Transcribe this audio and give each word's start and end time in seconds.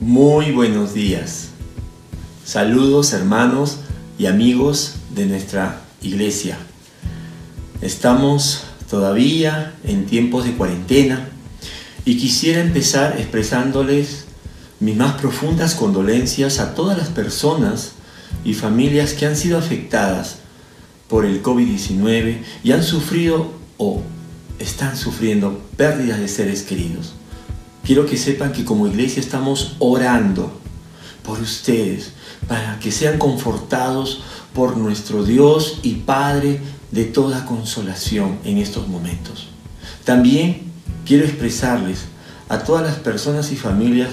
Muy 0.00 0.52
buenos 0.52 0.94
días. 0.94 1.48
Saludos 2.44 3.12
hermanos 3.12 3.78
y 4.16 4.26
amigos 4.26 4.94
de 5.12 5.26
nuestra 5.26 5.80
iglesia. 6.00 6.56
Estamos 7.80 8.62
todavía 8.88 9.74
en 9.82 10.06
tiempos 10.06 10.44
de 10.44 10.52
cuarentena 10.52 11.28
y 12.04 12.16
quisiera 12.16 12.60
empezar 12.60 13.16
expresándoles 13.18 14.26
mis 14.78 14.96
más 14.96 15.20
profundas 15.20 15.74
condolencias 15.74 16.60
a 16.60 16.76
todas 16.76 16.96
las 16.96 17.08
personas 17.08 17.94
y 18.44 18.54
familias 18.54 19.14
que 19.14 19.26
han 19.26 19.34
sido 19.34 19.58
afectadas 19.58 20.36
por 21.08 21.26
el 21.26 21.42
COVID-19 21.42 22.38
y 22.62 22.70
han 22.70 22.84
sufrido 22.84 23.52
o 23.78 24.02
están 24.60 24.96
sufriendo 24.96 25.60
pérdidas 25.76 26.20
de 26.20 26.28
seres 26.28 26.62
queridos. 26.62 27.17
Quiero 27.88 28.04
que 28.04 28.18
sepan 28.18 28.52
que 28.52 28.66
como 28.66 28.86
iglesia 28.86 29.18
estamos 29.18 29.76
orando 29.78 30.52
por 31.24 31.40
ustedes 31.40 32.12
para 32.46 32.78
que 32.80 32.92
sean 32.92 33.16
confortados 33.16 34.20
por 34.52 34.76
nuestro 34.76 35.24
Dios 35.24 35.80
y 35.82 35.94
Padre 35.94 36.60
de 36.90 37.04
toda 37.06 37.46
consolación 37.46 38.40
en 38.44 38.58
estos 38.58 38.88
momentos. 38.88 39.48
También 40.04 40.64
quiero 41.06 41.24
expresarles 41.24 42.00
a 42.50 42.58
todas 42.58 42.84
las 42.84 42.96
personas 42.96 43.52
y 43.52 43.56
familias 43.56 44.10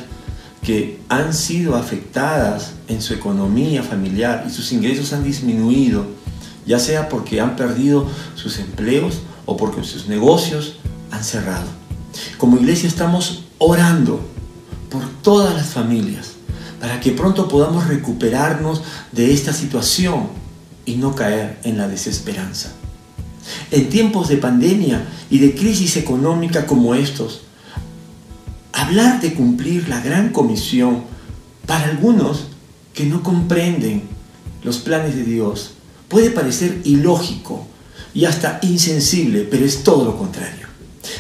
que 0.63 1.01
han 1.09 1.33
sido 1.33 1.75
afectadas 1.75 2.75
en 2.87 3.01
su 3.01 3.13
economía 3.13 3.83
familiar 3.83 4.45
y 4.47 4.51
sus 4.51 4.71
ingresos 4.71 5.11
han 5.11 5.25
disminuido, 5.25 6.05
ya 6.65 6.79
sea 6.79 7.09
porque 7.09 7.41
han 7.41 7.57
perdido 7.57 8.07
sus 8.35 8.57
empleos 8.57 9.23
o 9.45 9.57
porque 9.57 9.83
sus 9.83 10.07
negocios 10.07 10.77
han 11.11 11.25
cerrado. 11.25 11.67
Como 12.37 12.55
iglesia 12.55 12.87
estamos 12.87 13.44
orando 13.57 14.19
por 14.89 15.07
todas 15.21 15.53
las 15.55 15.67
familias 15.67 16.31
para 16.79 16.99
que 16.99 17.11
pronto 17.11 17.47
podamos 17.47 17.87
recuperarnos 17.87 18.81
de 19.11 19.33
esta 19.33 19.53
situación 19.53 20.27
y 20.85 20.95
no 20.95 21.15
caer 21.15 21.57
en 21.63 21.77
la 21.77 21.87
desesperanza. 21.87 22.73
En 23.71 23.89
tiempos 23.89 24.27
de 24.27 24.37
pandemia 24.37 25.05
y 25.29 25.39
de 25.39 25.55
crisis 25.55 25.97
económica 25.97 26.65
como 26.65 26.95
estos, 26.95 27.41
hablar 28.71 29.21
de 29.21 29.33
cumplir 29.33 29.87
la 29.89 30.01
gran 30.01 30.29
comisión 30.29 31.03
para 31.65 31.85
algunos 31.85 32.47
que 32.93 33.05
no 33.05 33.23
comprenden 33.23 34.03
los 34.63 34.77
planes 34.77 35.15
de 35.15 35.23
Dios 35.23 35.71
puede 36.07 36.31
parecer 36.31 36.81
ilógico 36.83 37.65
y 38.13 38.25
hasta 38.25 38.59
insensible, 38.61 39.47
pero 39.49 39.65
es 39.65 39.83
todo 39.83 40.05
lo 40.05 40.17
contrario. 40.17 40.64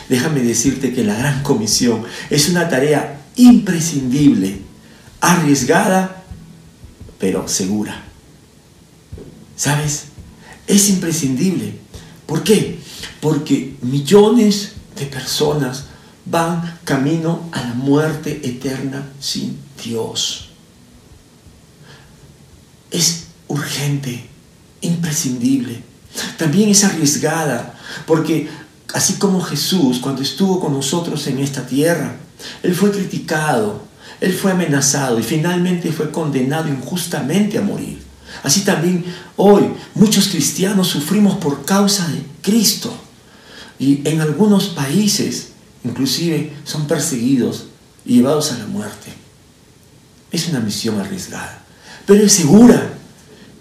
Déjame 0.09 0.41
decirte 0.41 0.93
que 0.93 1.03
la 1.03 1.15
gran 1.15 1.43
comisión 1.43 2.03
es 2.29 2.49
una 2.49 2.69
tarea 2.69 3.21
imprescindible, 3.35 4.59
arriesgada, 5.21 6.23
pero 7.19 7.47
segura. 7.47 8.03
¿Sabes? 9.55 10.05
Es 10.67 10.89
imprescindible. 10.89 11.79
¿Por 12.25 12.43
qué? 12.43 12.79
Porque 13.21 13.75
millones 13.81 14.73
de 14.95 15.05
personas 15.05 15.85
van 16.25 16.79
camino 16.83 17.49
a 17.51 17.61
la 17.61 17.73
muerte 17.73 18.41
eterna 18.43 19.07
sin 19.19 19.57
Dios. 19.83 20.49
Es 22.91 23.25
urgente, 23.47 24.25
imprescindible. 24.81 25.83
También 26.37 26.69
es 26.69 26.83
arriesgada, 26.83 27.77
porque 28.05 28.49
así 28.95 29.15
como 29.15 29.41
Jesús 29.41 29.99
cuando 29.99 30.21
estuvo 30.21 30.61
con 30.61 30.71
nosotros 30.71 31.27
en 31.27 31.39
esta 31.39 31.67
tierra, 31.67 32.15
Él 32.63 32.73
fue 32.73 32.91
criticado, 32.91 33.81
Él 34.21 34.31
fue 34.31 34.53
amenazado 34.53 35.19
y 35.19 35.23
finalmente 35.23 35.91
fue 35.91 36.11
condenado 36.11 36.69
injustamente 36.69 37.57
a 37.57 37.61
morir. 37.61 38.01
Así 38.41 38.61
también 38.61 39.03
hoy 39.35 39.65
muchos 39.95 40.29
cristianos 40.29 40.87
sufrimos 40.87 41.35
por 41.35 41.65
causa 41.65 42.07
de 42.07 42.23
Cristo. 42.41 42.97
Y 43.77 44.07
en 44.07 44.21
algunos 44.21 44.67
países 44.67 45.49
inclusive 45.83 46.53
son 46.63 46.87
perseguidos 46.87 47.65
y 48.05 48.15
llevados 48.15 48.53
a 48.53 48.59
la 48.59 48.65
muerte. 48.65 49.11
Es 50.31 50.47
una 50.47 50.61
misión 50.61 51.01
arriesgada, 51.01 51.65
pero 52.05 52.23
es 52.23 52.31
segura. 52.31 52.93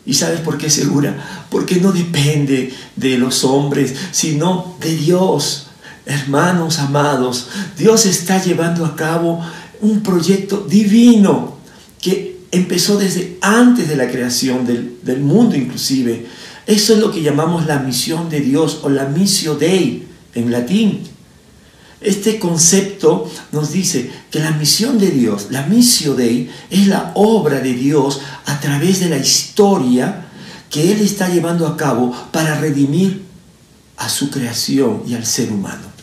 ¿Y 0.06 0.14
sabes 0.14 0.40
por 0.40 0.58
qué 0.58 0.68
segura? 0.68 1.46
Porque 1.50 1.76
no 1.76 1.92
depende 1.92 2.72
de 2.96 3.18
los 3.18 3.44
hombres, 3.44 3.94
sino 4.12 4.76
de 4.80 4.96
Dios. 4.96 5.68
Hermanos 6.06 6.78
amados, 6.78 7.48
Dios 7.78 8.04
está 8.04 8.42
llevando 8.42 8.84
a 8.84 8.94
cabo 8.94 9.40
un 9.80 10.02
proyecto 10.02 10.66
divino 10.68 11.56
que 12.00 12.40
empezó 12.50 12.98
desde 12.98 13.38
antes 13.40 13.88
de 13.88 13.96
la 13.96 14.10
creación 14.10 14.66
del, 14.66 14.98
del 15.02 15.20
mundo 15.20 15.56
inclusive. 15.56 16.26
Eso 16.66 16.94
es 16.94 16.98
lo 16.98 17.10
que 17.10 17.22
llamamos 17.22 17.66
la 17.66 17.78
misión 17.78 18.28
de 18.28 18.40
Dios 18.40 18.80
o 18.82 18.90
la 18.90 19.06
missio 19.06 19.54
Dei 19.54 20.06
en 20.34 20.50
latín. 20.50 21.13
Este 22.04 22.38
concepto 22.38 23.30
nos 23.50 23.72
dice 23.72 24.12
que 24.30 24.38
la 24.38 24.50
misión 24.50 24.98
de 24.98 25.10
Dios, 25.10 25.46
la 25.48 25.62
missio 25.62 26.14
Dei, 26.14 26.50
es 26.68 26.86
la 26.86 27.12
obra 27.14 27.60
de 27.60 27.72
Dios 27.72 28.20
a 28.44 28.60
través 28.60 29.00
de 29.00 29.08
la 29.08 29.16
historia 29.16 30.26
que 30.68 30.92
Él 30.92 31.00
está 31.00 31.30
llevando 31.30 31.66
a 31.66 31.78
cabo 31.78 32.14
para 32.30 32.60
redimir 32.60 33.24
a 33.96 34.10
su 34.10 34.28
creación 34.28 35.02
y 35.06 35.14
al 35.14 35.24
ser 35.24 35.50
humano. 35.50 35.94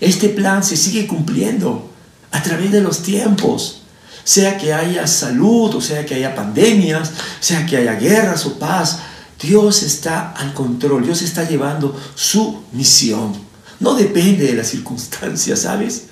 Este 0.00 0.30
plan 0.30 0.64
se 0.64 0.76
sigue 0.76 1.06
cumpliendo 1.06 1.88
a 2.32 2.42
través 2.42 2.72
de 2.72 2.80
los 2.80 3.04
tiempos, 3.04 3.82
sea 4.24 4.58
que 4.58 4.74
haya 4.74 5.06
salud 5.06 5.76
o 5.76 5.80
sea 5.80 6.04
que 6.04 6.16
haya 6.16 6.34
pandemias, 6.34 7.12
sea 7.38 7.64
que 7.64 7.76
haya 7.76 7.94
guerras 7.94 8.46
o 8.46 8.58
paz. 8.58 8.98
Dios 9.40 9.84
está 9.84 10.32
al 10.32 10.54
control, 10.54 11.04
Dios 11.04 11.22
está 11.22 11.48
llevando 11.48 11.96
su 12.16 12.62
misión. 12.72 13.46
No 13.80 13.94
depende 13.94 14.46
de 14.46 14.54
las 14.54 14.68
circunstancias, 14.68 15.60
¿sabes? 15.60 16.04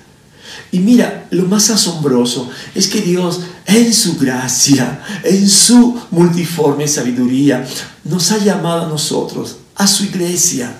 Y 0.71 0.79
mira, 0.79 1.27
lo 1.31 1.43
más 1.45 1.69
asombroso 1.69 2.49
es 2.73 2.87
que 2.87 3.01
Dios, 3.01 3.41
en 3.65 3.93
su 3.93 4.17
gracia, 4.17 5.01
en 5.23 5.49
su 5.49 5.99
multiforme 6.11 6.87
sabiduría, 6.87 7.65
nos 8.03 8.31
ha 8.31 8.37
llamado 8.37 8.85
a 8.85 8.89
nosotros, 8.89 9.57
a 9.75 9.87
su 9.87 10.05
iglesia, 10.05 10.75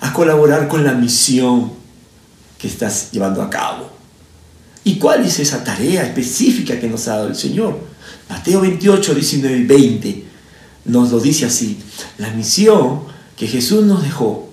a 0.00 0.12
colaborar 0.12 0.68
con 0.68 0.84
la 0.84 0.92
misión 0.92 1.72
que 2.58 2.68
estás 2.68 3.10
llevando 3.12 3.42
a 3.42 3.50
cabo. 3.50 3.90
¿Y 4.84 4.98
cuál 4.98 5.24
es 5.24 5.38
esa 5.38 5.64
tarea 5.64 6.04
específica 6.04 6.78
que 6.78 6.88
nos 6.88 7.08
ha 7.08 7.16
dado 7.16 7.28
el 7.28 7.36
Señor? 7.36 7.78
Mateo 8.28 8.60
28, 8.60 9.14
19 9.14 9.56
y 9.58 9.64
20 9.64 10.24
nos 10.88 11.10
lo 11.10 11.20
dice 11.20 11.46
así. 11.46 11.78
La 12.16 12.30
misión 12.30 13.00
que 13.36 13.46
Jesús 13.46 13.84
nos 13.84 14.02
dejó 14.02 14.47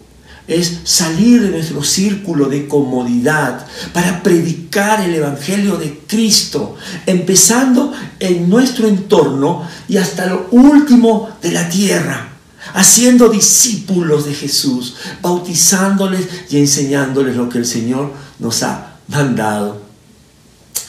es 0.47 0.79
salir 0.83 1.41
de 1.41 1.49
nuestro 1.49 1.83
círculo 1.83 2.47
de 2.47 2.67
comodidad 2.67 3.65
para 3.93 4.21
predicar 4.21 5.01
el 5.01 5.15
Evangelio 5.15 5.77
de 5.77 5.99
Cristo, 6.07 6.75
empezando 7.05 7.93
en 8.19 8.49
nuestro 8.49 8.87
entorno 8.87 9.67
y 9.87 9.97
hasta 9.97 10.27
lo 10.27 10.47
último 10.51 11.29
de 11.41 11.51
la 11.51 11.67
tierra, 11.67 12.29
haciendo 12.73 13.29
discípulos 13.29 14.25
de 14.25 14.33
Jesús, 14.33 14.95
bautizándoles 15.21 16.27
y 16.49 16.57
enseñándoles 16.57 17.35
lo 17.35 17.49
que 17.49 17.57
el 17.57 17.65
Señor 17.65 18.11
nos 18.39 18.61
ha 18.63 18.97
mandado. 19.07 19.81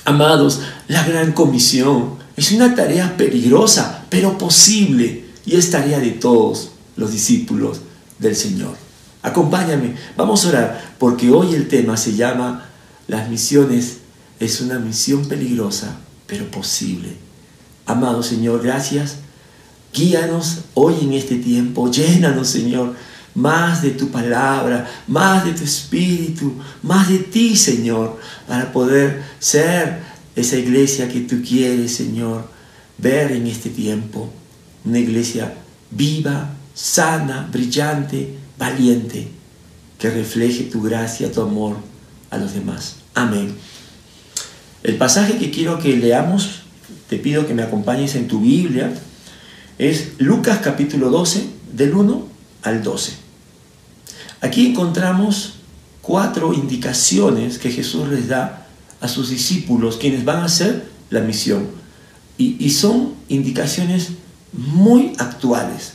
Amados, 0.05 0.61
la 0.89 1.03
gran 1.05 1.33
comisión 1.33 2.17
es 2.37 2.53
una 2.53 2.75
tarea 2.75 3.17
peligrosa, 3.17 4.05
pero 4.11 4.37
posible, 4.37 5.25
y 5.47 5.57
es 5.57 5.71
tarea 5.71 5.99
de 5.99 6.11
todos 6.11 6.71
los 6.97 7.13
discípulos 7.13 7.81
del 8.19 8.37
Señor. 8.37 8.86
Acompáñame, 9.27 9.97
vamos 10.17 10.45
a 10.45 10.51
orar, 10.51 10.95
porque 11.01 11.33
hoy 11.33 11.53
el 11.57 11.67
tema 11.67 11.97
se 11.97 12.15
llama 12.15 12.65
Las 13.09 13.29
misiones 13.29 13.97
es 14.39 14.61
una 14.61 14.79
misión 14.79 15.27
peligrosa, 15.27 15.97
pero 16.29 16.49
posible. 16.49 17.09
Amado 17.87 18.23
Señor, 18.23 18.63
gracias. 18.63 19.17
Guíanos 19.93 20.59
hoy 20.75 20.95
en 21.03 21.15
este 21.15 21.39
tiempo, 21.39 21.91
llénanos 21.91 22.47
Señor, 22.47 22.95
más 23.35 23.83
de 23.83 23.91
tu 23.91 24.11
palabra, 24.11 24.89
más 25.09 25.45
de 25.45 25.55
tu 25.55 25.65
espíritu, 25.65 26.53
más 26.85 27.09
de 27.09 27.19
ti 27.19 27.57
Señor, 27.57 28.21
para 28.47 28.71
poder 28.71 29.25
ser 29.41 30.03
esa 30.37 30.55
iglesia 30.55 31.09
que 31.09 31.23
tú 31.23 31.43
quieres 31.43 31.97
Señor, 31.97 32.49
ver 32.97 33.33
en 33.33 33.49
este 33.49 33.71
tiempo. 33.71 34.31
Una 34.85 35.01
iglesia 35.01 35.53
viva, 35.91 36.55
sana, 36.75 37.49
brillante, 37.51 38.36
valiente, 38.59 39.29
que 39.99 40.11
refleje 40.11 40.65
tu 40.65 40.83
gracia, 40.83 41.33
tu 41.33 41.43
amor 41.43 41.77
a 42.31 42.39
los 42.39 42.55
demás. 42.55 42.97
Amén. 43.15 43.55
El 44.83 44.97
pasaje 44.97 45.39
que 45.39 45.51
quiero 45.51 45.79
que 45.79 45.97
leamos, 45.97 46.63
te 47.09 47.19
pido 47.19 47.47
que 47.47 47.55
me 47.55 47.63
acompañes 47.63 48.15
en 48.15 48.29
tu 48.29 48.41
Biblia, 48.41 48.93
es 49.79 50.13
Lucas 50.19 50.61
capítulo 50.63 51.11
12, 51.11 51.45
del 51.73 51.95
1 51.95 52.27
al 52.63 52.83
12. 52.83 53.13
Aquí 54.41 54.67
encontramos 54.67 55.55
cuatro 56.03 56.53
indicaciones 56.53 57.59
que 57.59 57.71
Jesús 57.71 58.09
les 58.09 58.29
da 58.29 58.67
a 59.01 59.09
sus 59.09 59.31
discípulos 59.31 59.97
quienes 59.97 60.25
van 60.25 60.39
a 60.39 60.45
hacer 60.45 60.89
la 61.11 61.21
misión. 61.21 61.69
Y, 62.39 62.57
y 62.65 62.71
son 62.71 63.15
indicaciones 63.29 64.11
muy 64.53 65.13
actuales, 65.19 65.95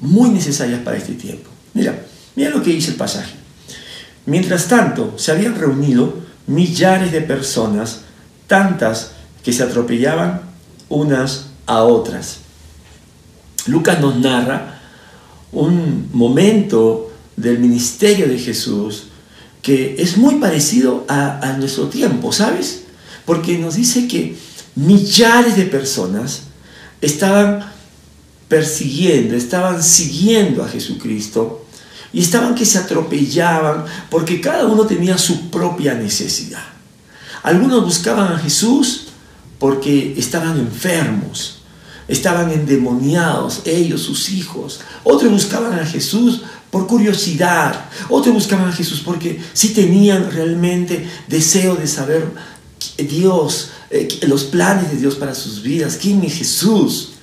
muy 0.00 0.30
necesarias 0.30 0.80
para 0.80 0.96
este 0.96 1.14
tiempo. 1.14 1.53
Mira, 1.74 2.04
mira 2.34 2.50
lo 2.50 2.62
que 2.62 2.70
dice 2.70 2.92
el 2.92 2.96
pasaje. 2.96 3.34
Mientras 4.26 4.68
tanto, 4.68 5.14
se 5.18 5.32
habían 5.32 5.56
reunido 5.56 6.24
millares 6.46 7.12
de 7.12 7.20
personas, 7.20 8.00
tantas 8.46 9.10
que 9.42 9.52
se 9.52 9.62
atropellaban 9.62 10.40
unas 10.88 11.46
a 11.66 11.82
otras. 11.82 12.38
Lucas 13.66 14.00
nos 14.00 14.16
narra 14.16 14.80
un 15.52 16.08
momento 16.12 17.12
del 17.36 17.58
ministerio 17.58 18.28
de 18.28 18.38
Jesús 18.38 19.04
que 19.62 19.96
es 19.98 20.18
muy 20.18 20.34
parecido 20.36 21.06
a, 21.08 21.56
nuestro 21.58 21.88
tiempo, 21.88 22.32
¿sabes? 22.32 22.82
Porque 23.24 23.56
nos 23.58 23.76
dice 23.76 24.06
que 24.06 24.36
millares 24.74 25.56
de 25.56 25.64
personas 25.64 26.42
estaban 27.00 27.64
persiguiendo, 28.46 29.34
estaban 29.34 29.82
siguiendo 29.82 30.62
a 30.62 30.68
Jesucristo 30.68 31.63
y 32.14 32.20
estaban 32.20 32.54
que 32.54 32.64
se 32.64 32.78
atropellaban 32.78 33.84
porque 34.08 34.40
cada 34.40 34.66
uno 34.66 34.86
tenía 34.86 35.18
su 35.18 35.50
propia 35.50 35.94
necesidad. 35.94 36.62
Algunos 37.42 37.84
buscaban 37.84 38.32
a 38.32 38.38
Jesús 38.38 39.08
porque 39.58 40.14
estaban 40.16 40.56
enfermos, 40.58 41.62
estaban 42.06 42.52
endemoniados, 42.52 43.62
ellos, 43.64 44.02
sus 44.02 44.30
hijos. 44.30 44.80
Otros 45.02 45.32
buscaban 45.32 45.76
a 45.78 45.84
Jesús 45.84 46.42
por 46.70 46.86
curiosidad, 46.86 47.86
otros 48.08 48.32
buscaban 48.32 48.68
a 48.68 48.72
Jesús 48.72 49.02
porque 49.04 49.40
sí 49.52 49.70
tenían 49.70 50.30
realmente 50.30 51.08
deseo 51.26 51.74
de 51.74 51.88
saber 51.88 52.30
Dios, 52.96 53.70
eh, 53.90 54.06
los 54.28 54.44
planes 54.44 54.92
de 54.92 54.98
Dios 54.98 55.16
para 55.16 55.34
sus 55.34 55.62
vidas, 55.62 55.98
quién 56.00 56.22
es 56.22 56.34
Jesús. 56.34 57.13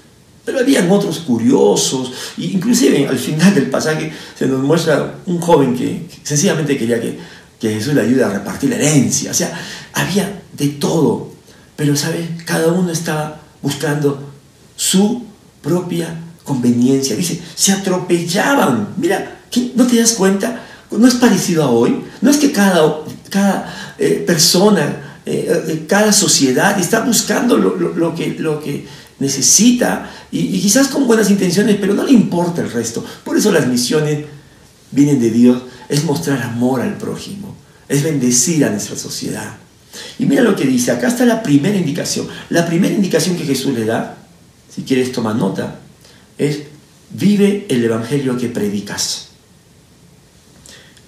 Pero 0.44 0.60
habían 0.60 0.90
otros 0.90 1.20
curiosos, 1.20 2.12
e 2.38 2.46
inclusive 2.46 3.08
al 3.08 3.20
final 3.20 3.54
del 3.54 3.70
pasaje 3.70 4.12
se 4.38 4.48
nos 4.48 4.62
muestra 4.62 5.16
un 5.28 5.40
joven 5.40 5.76
que, 5.76 6.08
sencillamente 6.24 6.78
quería 6.78 7.00
que, 7.00 7.18
Jesús 7.62 7.94
le 7.94 8.02
ayude 8.02 8.24
a 8.24 8.30
repartir 8.30 8.72
la 8.72 8.78
herencia. 8.78 9.30
O 9.30 9.34
sea, 9.36 9.54
había 9.94 10.42
de 10.54 10.68
todo, 10.70 11.32
pero 11.76 11.96
¿sabes? 11.96 12.28
Cada 12.44 12.72
uno 12.72 12.92
estaba 12.92 13.40
buscando 13.62 14.32
su 14.76 15.24
propia 15.62 16.18
conveniencia. 16.44 17.16
Dice, 17.16 17.40
se 17.56 17.72
atropellaban. 17.72 18.96
Mira, 18.98 19.42
¿no 19.76 19.86
te 19.86 20.00
das 20.00 20.14
cuenta? 20.14 20.64
No 20.90 21.08
es 21.08 21.16
parecido 21.16 21.64
a 21.64 21.70
hoy. 21.70 22.04
No 22.22 22.32
es 22.32 22.38
que 22.38 22.52
cada, 22.52 23.02
cada 23.30 23.96
eh, 23.98 24.24
persona, 24.26 25.20
eh, 25.26 25.64
eh, 25.68 25.86
cada 25.88 26.12
sociedad 26.12 26.80
está 26.80 27.02
buscando 27.02 27.58
lo, 27.58 28.16
que, 28.16 28.36
lo 28.40 28.62
que 28.62 28.88
necesita 29.22 30.12
y, 30.32 30.60
quizás 30.60 30.88
con 30.88 31.08
buenas 31.08 31.30
intenciones, 31.30 31.78
pero 31.80 31.94
no 31.94 32.04
le 32.04 32.12
importa 32.12 32.62
el 32.62 32.72
resto. 32.72 33.06
Por 33.24 33.38
eso 33.38 33.52
las 33.52 33.68
misiones 33.68 34.26
vienen 34.92 35.22
de 35.22 35.30
Dios. 35.30 35.62
Es 35.88 36.04
mostrar 36.04 36.42
amor 36.42 36.82
al 36.82 36.98
prójimo. 36.98 37.56
Es 37.88 38.04
bendecir 38.04 38.66
a 38.66 38.70
nuestra 38.70 38.96
sociedad. 38.98 39.58
Y 40.18 40.26
mira 40.26 40.42
lo 40.42 40.56
que 40.56 40.66
dice. 40.66 40.92
Acá 40.92 41.08
está 41.08 41.26
la 41.26 41.44
primera 41.44 41.78
indicación. 41.78 42.28
La 42.50 42.66
primera 42.66 42.94
indicación 42.94 43.36
que 43.36 43.46
Jesús 43.46 43.74
le 43.74 43.86
da 43.86 44.18
si 44.74 44.84
quieres 44.84 45.12
tomar 45.12 45.36
nota, 45.36 45.80
es 46.38 46.60
vive 47.10 47.66
el 47.70 47.84
Evangelio 47.84 48.38
que 48.38 48.48
predicas. 48.48 49.28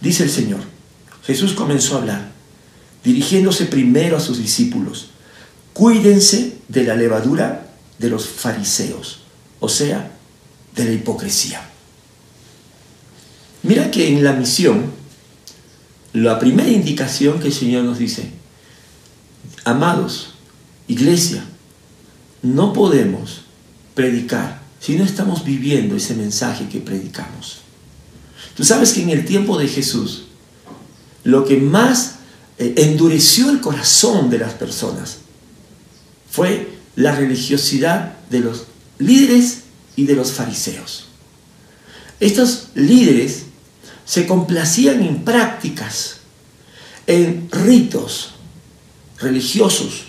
Dice 0.01 0.24
el 0.24 0.30
Señor, 0.30 0.60
Jesús 1.25 1.54
comenzó 1.54 1.95
a 1.95 2.00
hablar, 2.00 2.31
dirigiéndose 3.04 3.65
primero 3.65 4.18
a 4.18 4.19
sus 4.19 4.38
discípulos, 4.38 5.12
cuídense 5.71 6.57
de 6.68 6.83
la 6.83 6.95
levadura 6.95 7.73
de 8.04 8.10
los 8.10 8.28
fariseos, 8.28 9.22
o 9.62 9.70
sea, 9.70 10.12
de 10.76 10.84
la 10.84 10.92
hipocresía. 10.92 11.66
Mira 13.64 13.90
que 13.90 14.10
en 14.10 14.26
la 14.26 14.34
misión, 14.34 14.92
la 16.12 16.38
primera 16.38 16.70
indicación 16.70 17.40
que 17.40 17.48
el 17.48 17.54
Señor 17.54 17.86
nos 17.86 17.98
dice, 17.98 18.30
amados, 19.64 20.34
iglesia, 20.90 21.46
no 22.42 22.74
podemos 22.74 23.44
predicar 23.96 24.62
si 24.82 24.98
no 24.98 25.06
estamos 25.06 25.46
viviendo 25.46 25.96
ese 25.96 26.14
mensaje 26.14 26.68
que 26.68 26.82
predicamos? 26.82 27.60
Tú 28.54 28.66
sabes 28.66 28.92
que 28.92 29.02
en 29.02 29.12
el 29.12 29.24
tiempo 29.24 29.58
de 29.58 29.70
Jesús, 29.70 30.26
lo 31.24 31.46
que 31.46 31.56
más 31.56 32.16
eh, 32.58 32.74
endureció 32.76 33.50
el 33.50 33.62
corazón 33.62 34.30
de 34.30 34.40
las 34.40 34.54
personas 34.56 35.20
fue 36.30 36.73
la 36.95 37.16
religiosidad 37.16 38.18
de 38.30 38.40
los 38.40 38.66
líderes 39.00 39.63
y 39.95 40.06
de 40.06 40.16
los 40.16 40.31
fariseos. 40.31 41.07
Estos 42.19 42.69
líderes 42.75 43.44
se 44.06 44.28
complacían 44.28 45.01
en 45.04 45.24
prácticas, 45.24 46.18
en 47.07 47.50
ritos 47.51 48.36
religiosos, 49.19 50.06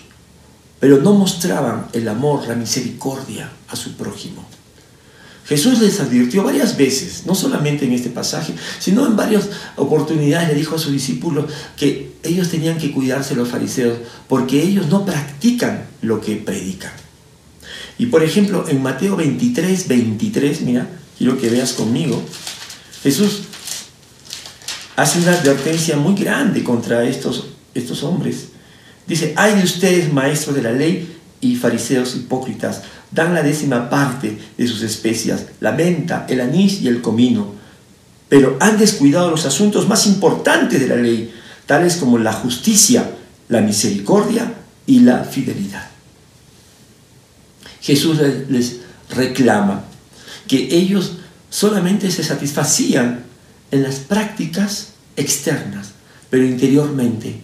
pero 0.79 0.97
no 0.97 1.13
mostraban 1.13 1.87
el 1.93 2.07
amor, 2.07 2.47
la 2.47 2.55
misericordia 2.55 3.51
a 3.67 3.75
su 3.75 3.93
prójimo. 3.93 4.45
Jesús 5.45 5.79
les 5.79 5.99
advirtió 5.99 6.43
varias 6.43 6.75
veces, 6.75 7.23
no 7.25 7.35
solamente 7.35 7.85
en 7.85 7.93
este 7.93 8.09
pasaje, 8.09 8.55
sino 8.79 9.05
en 9.05 9.15
varias 9.15 9.49
oportunidades 9.75 10.49
le 10.49 10.55
dijo 10.55 10.75
a 10.75 10.79
sus 10.79 10.91
discípulos 10.91 11.45
que 11.77 12.14
ellos 12.25 12.49
tenían 12.49 12.77
que 12.77 12.91
cuidarse 12.91 13.35
los 13.35 13.49
fariseos 13.49 13.97
porque 14.27 14.61
ellos 14.61 14.87
no 14.87 15.05
practican 15.05 15.85
lo 16.01 16.21
que 16.21 16.35
predican. 16.35 16.91
Y 17.97 18.07
por 18.07 18.23
ejemplo, 18.23 18.65
en 18.67 18.83
Mateo 18.83 19.15
23, 19.15 19.87
23, 19.87 20.61
mira, 20.61 20.87
quiero 21.17 21.37
que 21.37 21.49
veas 21.49 21.73
conmigo, 21.73 22.21
Jesús 23.03 23.43
hace 24.95 25.19
una 25.19 25.33
advertencia 25.33 25.97
muy 25.97 26.15
grande 26.15 26.63
contra 26.63 27.03
estos, 27.03 27.47
estos 27.73 28.03
hombres. 28.03 28.49
Dice, 29.07 29.33
hay 29.37 29.55
de 29.55 29.63
ustedes 29.63 30.11
maestros 30.11 30.55
de 30.55 30.63
la 30.63 30.71
ley 30.71 31.17
y 31.41 31.55
fariseos 31.55 32.15
hipócritas, 32.15 32.81
dan 33.11 33.33
la 33.33 33.43
décima 33.43 33.89
parte 33.89 34.37
de 34.57 34.67
sus 34.67 34.81
especias, 34.81 35.45
la 35.59 35.71
menta, 35.71 36.25
el 36.27 36.41
anís 36.41 36.81
y 36.81 36.87
el 36.87 37.01
comino, 37.01 37.53
pero 38.29 38.57
han 38.59 38.77
descuidado 38.77 39.29
los 39.29 39.45
asuntos 39.45 39.87
más 39.87 40.07
importantes 40.07 40.79
de 40.79 40.87
la 40.87 40.95
ley, 40.95 41.31
tales 41.65 41.97
como 41.97 42.17
la 42.17 42.33
justicia, 42.33 43.15
la 43.49 43.61
misericordia 43.61 44.53
y 44.85 44.99
la 44.99 45.23
fidelidad. 45.23 45.89
Jesús 47.81 48.17
les 48.49 48.77
reclama 49.09 49.83
que 50.47 50.75
ellos 50.75 51.17
solamente 51.49 52.11
se 52.11 52.23
satisfacían 52.23 53.23
en 53.71 53.83
las 53.83 53.95
prácticas 53.95 54.93
externas, 55.15 55.89
pero 56.29 56.45
interiormente 56.45 57.41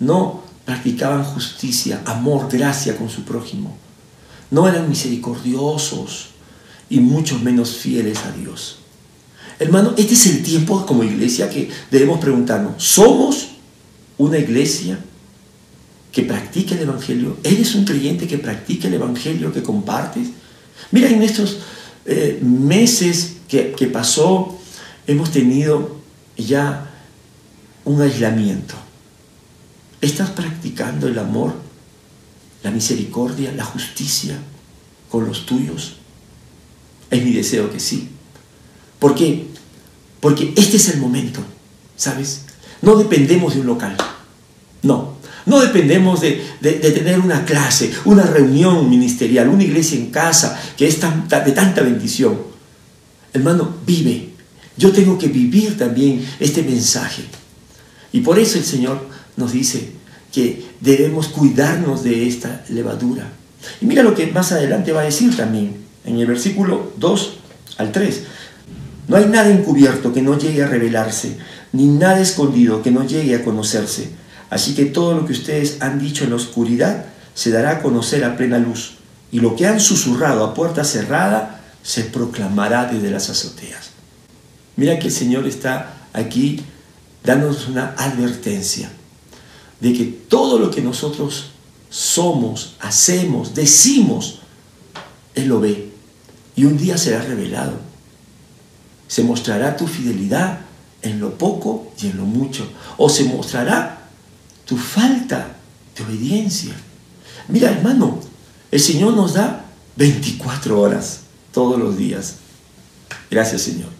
no 0.00 0.42
practicaban 0.64 1.24
justicia, 1.24 2.02
amor, 2.06 2.48
gracia 2.50 2.96
con 2.96 3.10
su 3.10 3.24
prójimo. 3.24 3.76
No 4.50 4.68
eran 4.68 4.88
misericordiosos 4.88 6.30
y 6.88 7.00
mucho 7.00 7.38
menos 7.38 7.76
fieles 7.76 8.18
a 8.24 8.32
Dios. 8.32 8.78
Hermano, 9.58 9.94
este 9.96 10.14
es 10.14 10.26
el 10.26 10.42
tiempo 10.42 10.84
como 10.84 11.04
iglesia 11.04 11.48
que 11.48 11.70
debemos 11.90 12.18
preguntarnos, 12.18 12.82
¿somos 12.82 13.48
una 14.18 14.38
iglesia 14.38 14.98
que 16.10 16.22
practica 16.22 16.74
el 16.74 16.82
Evangelio? 16.82 17.36
¿Eres 17.42 17.74
un 17.74 17.84
creyente 17.84 18.26
que 18.26 18.38
practica 18.38 18.88
el 18.88 18.94
Evangelio, 18.94 19.52
que 19.52 19.62
compartes? 19.62 20.28
Mira, 20.90 21.08
en 21.08 21.22
estos 21.22 21.58
eh, 22.04 22.40
meses 22.42 23.36
que, 23.48 23.72
que 23.72 23.86
pasó, 23.86 24.58
hemos 25.06 25.30
tenido 25.30 25.96
ya 26.36 26.90
un 27.84 28.00
aislamiento. 28.00 28.74
¿Estás 30.00 30.30
practicando 30.30 31.08
el 31.08 31.18
amor, 31.18 31.54
la 32.62 32.70
misericordia, 32.70 33.52
la 33.52 33.64
justicia 33.64 34.36
con 35.08 35.26
los 35.26 35.46
tuyos? 35.46 35.96
Es 37.10 37.24
mi 37.24 37.32
deseo 37.32 37.70
que 37.70 37.80
sí. 37.80 38.10
¿Por 39.04 39.14
qué? 39.14 39.44
Porque 40.18 40.54
este 40.56 40.78
es 40.78 40.88
el 40.88 40.98
momento, 40.98 41.40
¿sabes? 41.94 42.40
No 42.80 42.96
dependemos 42.96 43.52
de 43.52 43.60
un 43.60 43.66
local. 43.66 43.94
No. 44.80 45.18
No 45.44 45.60
dependemos 45.60 46.22
de, 46.22 46.42
tener 46.62 47.20
una 47.20 47.44
clase, 47.44 47.92
una 48.06 48.22
reunión 48.22 48.88
ministerial, 48.88 49.48
una 49.48 49.62
iglesia 49.62 49.98
en 49.98 50.10
casa 50.10 50.58
que 50.78 50.86
es 50.86 50.98
de 51.02 51.52
tanta 51.52 51.82
bendición. 51.82 52.38
Hermano, 53.34 53.76
vive. 53.84 54.30
Yo 54.78 54.90
tengo 54.90 55.18
que 55.18 55.28
vivir 55.28 55.76
también 55.76 56.26
este 56.40 56.62
mensaje. 56.62 57.24
Y 58.10 58.20
por 58.20 58.38
eso 58.38 58.56
el 58.56 58.64
Señor 58.64 59.06
nos 59.36 59.52
dice 59.52 59.90
que 60.32 60.64
debemos 60.80 61.28
cuidarnos 61.28 62.02
de 62.02 62.26
esta 62.26 62.64
levadura. 62.70 63.30
Y 63.82 63.84
mira 63.84 64.02
lo 64.02 64.14
que 64.14 64.28
más 64.28 64.52
adelante 64.52 64.92
va 64.92 65.02
a 65.02 65.04
decir 65.04 65.36
también, 65.36 65.76
en 66.06 66.18
el 66.18 66.26
versículo 66.26 66.94
2 66.96 67.32
al 67.76 67.92
3. 67.92 68.22
No 69.08 69.16
hay 69.16 69.26
nada 69.26 69.50
encubierto 69.50 70.12
que 70.12 70.22
no 70.22 70.38
llegue 70.38 70.62
a 70.62 70.68
revelarse, 70.68 71.36
ni 71.72 71.86
nada 71.86 72.20
escondido 72.20 72.82
que 72.82 72.90
no 72.90 73.06
llegue 73.06 73.34
a 73.34 73.44
conocerse. 73.44 74.10
Así 74.50 74.74
que 74.74 74.86
todo 74.86 75.14
lo 75.14 75.26
que 75.26 75.32
ustedes 75.32 75.78
han 75.80 75.98
dicho 75.98 76.24
en 76.24 76.30
la 76.30 76.36
oscuridad 76.36 77.06
se 77.34 77.50
dará 77.50 77.72
a 77.72 77.82
conocer 77.82 78.24
a 78.24 78.36
plena 78.36 78.58
luz, 78.58 78.94
y 79.32 79.40
lo 79.40 79.56
que 79.56 79.66
han 79.66 79.80
susurrado 79.80 80.44
a 80.44 80.54
puerta 80.54 80.84
cerrada 80.84 81.60
se 81.82 82.04
proclamará 82.04 82.86
desde 82.86 83.10
las 83.10 83.28
azoteas. 83.28 83.90
Mira 84.76 84.98
que 84.98 85.08
el 85.08 85.12
Señor 85.12 85.46
está 85.46 86.08
aquí 86.12 86.60
dándonos 87.22 87.68
una 87.68 87.94
advertencia 87.98 88.90
de 89.80 89.92
que 89.92 90.04
todo 90.04 90.58
lo 90.58 90.70
que 90.70 90.82
nosotros 90.82 91.50
somos, 91.90 92.76
hacemos, 92.80 93.54
decimos, 93.54 94.40
Él 95.34 95.46
lo 95.48 95.60
ve 95.60 95.90
y 96.56 96.64
un 96.64 96.76
día 96.76 96.96
será 96.96 97.22
revelado. 97.22 97.83
Se 99.14 99.22
mostrará 99.22 99.76
tu 99.76 99.86
fidelidad 99.86 100.58
en 101.00 101.20
lo 101.20 101.38
poco 101.38 101.92
y 102.02 102.08
en 102.08 102.16
lo 102.16 102.24
mucho. 102.24 102.68
O 102.96 103.08
se 103.08 103.22
mostrará 103.22 104.08
tu 104.64 104.76
falta 104.76 105.54
de 105.94 106.02
obediencia. 106.02 106.74
Mira, 107.46 107.70
hermano, 107.70 108.18
el 108.72 108.80
Señor 108.80 109.14
nos 109.14 109.34
da 109.34 109.66
24 109.94 110.80
horas 110.80 111.20
todos 111.52 111.78
los 111.78 111.96
días. 111.96 112.38
Gracias, 113.30 113.62
Señor. 113.62 113.90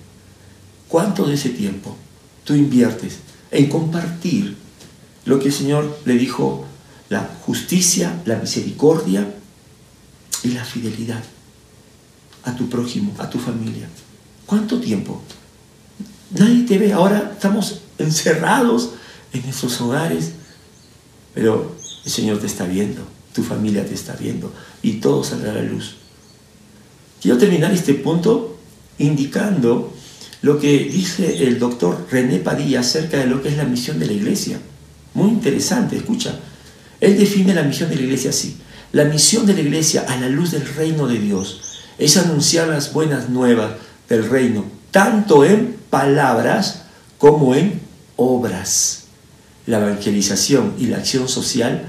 ¿Cuánto 0.88 1.26
de 1.26 1.34
ese 1.34 1.50
tiempo 1.50 1.94
tú 2.42 2.54
inviertes 2.54 3.18
en 3.52 3.68
compartir 3.68 4.56
lo 5.26 5.38
que 5.38 5.46
el 5.46 5.54
Señor 5.54 5.96
le 6.04 6.14
dijo, 6.14 6.66
la 7.08 7.30
justicia, 7.46 8.20
la 8.24 8.34
misericordia 8.34 9.32
y 10.42 10.48
la 10.48 10.64
fidelidad 10.64 11.22
a 12.42 12.56
tu 12.56 12.68
prójimo, 12.68 13.14
a 13.18 13.30
tu 13.30 13.38
familia? 13.38 13.88
¿Cuánto 14.46 14.78
tiempo? 14.80 15.22
Nadie 16.30 16.64
te 16.64 16.78
ve. 16.78 16.92
Ahora 16.92 17.30
estamos 17.32 17.80
encerrados 17.98 18.90
en 19.32 19.42
nuestros 19.42 19.80
hogares, 19.80 20.32
pero 21.34 21.74
el 22.04 22.10
Señor 22.10 22.38
te 22.38 22.46
está 22.46 22.64
viendo, 22.64 23.02
tu 23.32 23.42
familia 23.42 23.84
te 23.86 23.94
está 23.94 24.14
viendo 24.14 24.52
y 24.82 24.94
todo 24.94 25.24
saldrá 25.24 25.52
a 25.52 25.54
la 25.56 25.62
luz. 25.62 25.96
Quiero 27.20 27.38
terminar 27.38 27.72
este 27.72 27.94
punto 27.94 28.58
indicando 28.98 29.92
lo 30.42 30.58
que 30.58 30.78
dice 30.84 31.46
el 31.46 31.58
doctor 31.58 32.06
René 32.10 32.38
Padilla 32.38 32.80
acerca 32.80 33.16
de 33.16 33.26
lo 33.26 33.42
que 33.42 33.48
es 33.48 33.56
la 33.56 33.64
misión 33.64 33.98
de 33.98 34.06
la 34.06 34.12
iglesia. 34.12 34.60
Muy 35.14 35.30
interesante, 35.30 35.96
escucha. 35.96 36.38
Él 37.00 37.16
define 37.16 37.54
la 37.54 37.62
misión 37.62 37.88
de 37.88 37.96
la 37.96 38.02
iglesia 38.02 38.30
así. 38.30 38.56
La 38.92 39.04
misión 39.04 39.46
de 39.46 39.54
la 39.54 39.60
iglesia 39.60 40.04
a 40.06 40.16
la 40.16 40.28
luz 40.28 40.50
del 40.50 40.66
reino 40.66 41.06
de 41.06 41.18
Dios 41.18 41.62
es 41.98 42.16
anunciar 42.16 42.68
las 42.68 42.92
buenas 42.92 43.30
nuevas 43.30 43.72
del 44.08 44.28
reino, 44.28 44.64
tanto 44.90 45.44
en 45.44 45.76
palabras 45.90 46.82
como 47.18 47.54
en 47.54 47.80
obras. 48.16 49.04
La 49.66 49.78
evangelización 49.78 50.74
y 50.78 50.86
la 50.86 50.98
acción 50.98 51.28
social 51.28 51.86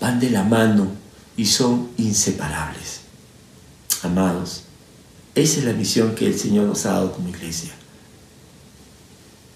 van 0.00 0.20
de 0.20 0.30
la 0.30 0.42
mano 0.42 0.88
y 1.36 1.46
son 1.46 1.88
inseparables. 1.96 3.00
Amados, 4.02 4.64
esa 5.34 5.58
es 5.58 5.64
la 5.64 5.72
misión 5.72 6.14
que 6.14 6.26
el 6.26 6.38
Señor 6.38 6.66
nos 6.66 6.84
ha 6.86 6.92
dado 6.92 7.12
como 7.12 7.28
iglesia. 7.30 7.72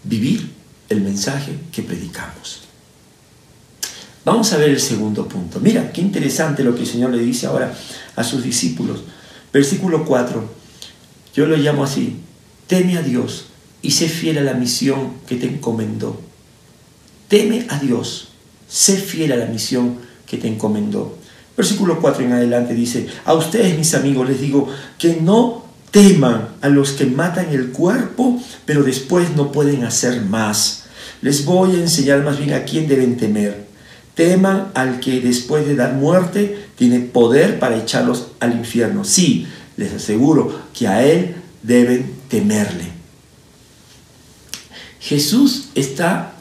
Vivir 0.05 0.51
el 0.89 1.03
mensaje 1.03 1.59
que 1.71 1.83
predicamos. 1.83 2.63
Vamos 4.25 4.53
a 4.53 4.57
ver 4.57 4.71
el 4.71 4.81
segundo 4.81 5.29
punto. 5.29 5.61
Mira, 5.61 5.93
qué 5.93 6.01
interesante 6.01 6.65
lo 6.65 6.75
que 6.75 6.83
el 6.83 6.87
Señor 6.87 7.11
le 7.11 7.19
dice 7.19 7.47
ahora 7.47 7.75
a 8.17 8.25
sus 8.25 8.43
discípulos. 8.43 9.01
Versículo 9.53 10.05
4. 10.05 10.58
Yo 11.35 11.47
lo 11.47 11.57
llamo 11.57 11.85
así. 11.85 12.17
Teme 12.67 12.99
a 12.99 13.03
Dios 13.03 13.47
y 13.83 13.93
sé 13.93 14.09
fiel 14.09 14.39
a 14.39 14.43
la 14.43 14.55
misión 14.55 15.13
que 15.27 15.37
te 15.37 15.47
encomendó. 15.47 16.21
Teme 17.29 17.67
a 17.69 17.79
Dios. 17.79 18.29
Sé 18.69 18.97
fiel 18.97 19.33
a 19.33 19.37
la 19.37 19.47
misión 19.47 19.99
que 20.27 20.37
te 20.37 20.49
encomendó. 20.49 21.17
Versículo 21.57 22.01
4 22.01 22.25
en 22.25 22.33
adelante 22.33 22.75
dice, 22.75 23.09
a 23.25 23.35
ustedes 23.35 23.77
mis 23.77 23.95
amigos 23.95 24.29
les 24.29 24.41
digo 24.41 24.69
que 24.97 25.19
no 25.21 25.65
teman 25.91 26.51
a 26.61 26.69
los 26.69 26.93
que 26.93 27.07
matan 27.07 27.49
el 27.51 27.71
cuerpo, 27.71 28.41
pero 28.65 28.83
después 28.83 29.35
no 29.35 29.51
pueden 29.51 29.85
hacer 29.85 30.21
más. 30.23 30.85
Les 31.23 31.45
voy 31.45 31.73
a 31.73 31.81
enseñar 31.81 32.23
más 32.23 32.39
bien 32.39 32.53
a 32.53 32.65
quién 32.65 32.87
deben 32.87 33.17
temer. 33.17 33.67
Teman 34.15 34.71
al 34.75 35.01
que 35.01 35.21
después 35.21 35.67
de 35.67 35.75
dar 35.75 35.95
muerte 35.95 36.67
tiene 36.77 37.01
poder 37.01 37.59
para 37.59 37.77
echarlos 37.77 38.29
al 38.41 38.53
infierno. 38.53 39.05
Sí, 39.05 39.47
les 39.79 39.93
aseguro 39.93 40.65
que 40.75 40.89
a 40.89 41.03
Él 41.03 41.37
deben 41.63 42.15
temerle. 42.29 42.91
Jesús 45.01 45.69
está 45.77 46.35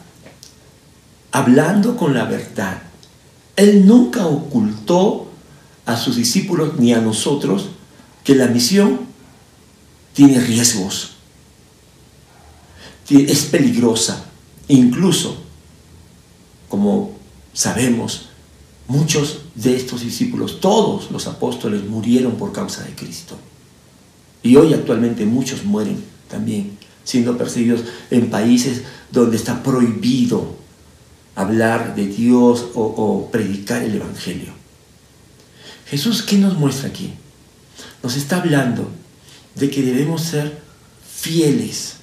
hablando 1.30 1.96
con 1.96 2.12
la 2.14 2.24
verdad. 2.24 2.82
Él 3.56 3.86
nunca 3.86 4.26
ocultó 4.26 5.30
a 5.86 5.96
sus 5.96 6.16
discípulos 6.16 6.78
ni 6.78 6.92
a 6.92 7.00
nosotros 7.00 7.70
que 8.24 8.34
la 8.34 8.48
misión 8.48 9.00
tiene 10.12 10.40
riesgos, 10.40 11.12
es 13.08 13.44
peligrosa. 13.44 14.24
Incluso, 14.66 15.38
como 16.68 17.16
sabemos, 17.54 18.30
muchos 18.88 19.42
de 19.62 19.74
estos 19.74 20.02
discípulos, 20.02 20.60
todos 20.60 21.10
los 21.10 21.26
apóstoles 21.26 21.84
murieron 21.84 22.36
por 22.36 22.52
causa 22.52 22.84
de 22.84 22.94
Cristo. 22.94 23.36
Y 24.42 24.54
hoy 24.54 24.72
actualmente 24.72 25.26
muchos 25.26 25.64
mueren 25.64 26.02
también 26.28 26.78
siendo 27.02 27.36
perseguidos 27.36 27.82
en 28.10 28.30
países 28.30 28.82
donde 29.10 29.36
está 29.36 29.62
prohibido 29.62 30.56
hablar 31.34 31.96
de 31.96 32.06
Dios 32.06 32.66
o, 32.74 32.82
o 32.82 33.30
predicar 33.32 33.82
el 33.82 33.96
Evangelio. 33.96 34.52
Jesús, 35.86 36.22
¿qué 36.22 36.38
nos 36.38 36.56
muestra 36.56 36.88
aquí? 36.88 37.14
Nos 38.02 38.16
está 38.16 38.36
hablando 38.36 38.88
de 39.56 39.70
que 39.70 39.82
debemos 39.82 40.22
ser 40.22 40.60
fieles 41.04 41.94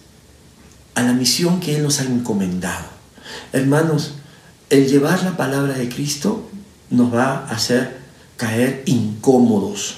a 0.94 1.04
la 1.04 1.14
misión 1.14 1.62
que 1.62 1.78
Él 1.78 1.84
nos 1.84 2.02
ha 2.02 2.04
encomendado. 2.04 2.88
Hermanos, 3.54 4.16
el 4.70 4.90
llevar 4.90 5.24
la 5.24 5.38
palabra 5.38 5.78
de 5.78 5.88
Cristo 5.88 6.50
nos 6.90 7.14
va 7.14 7.46
a 7.48 7.52
hacer 7.52 8.00
caer 8.38 8.84
incómodos, 8.86 9.96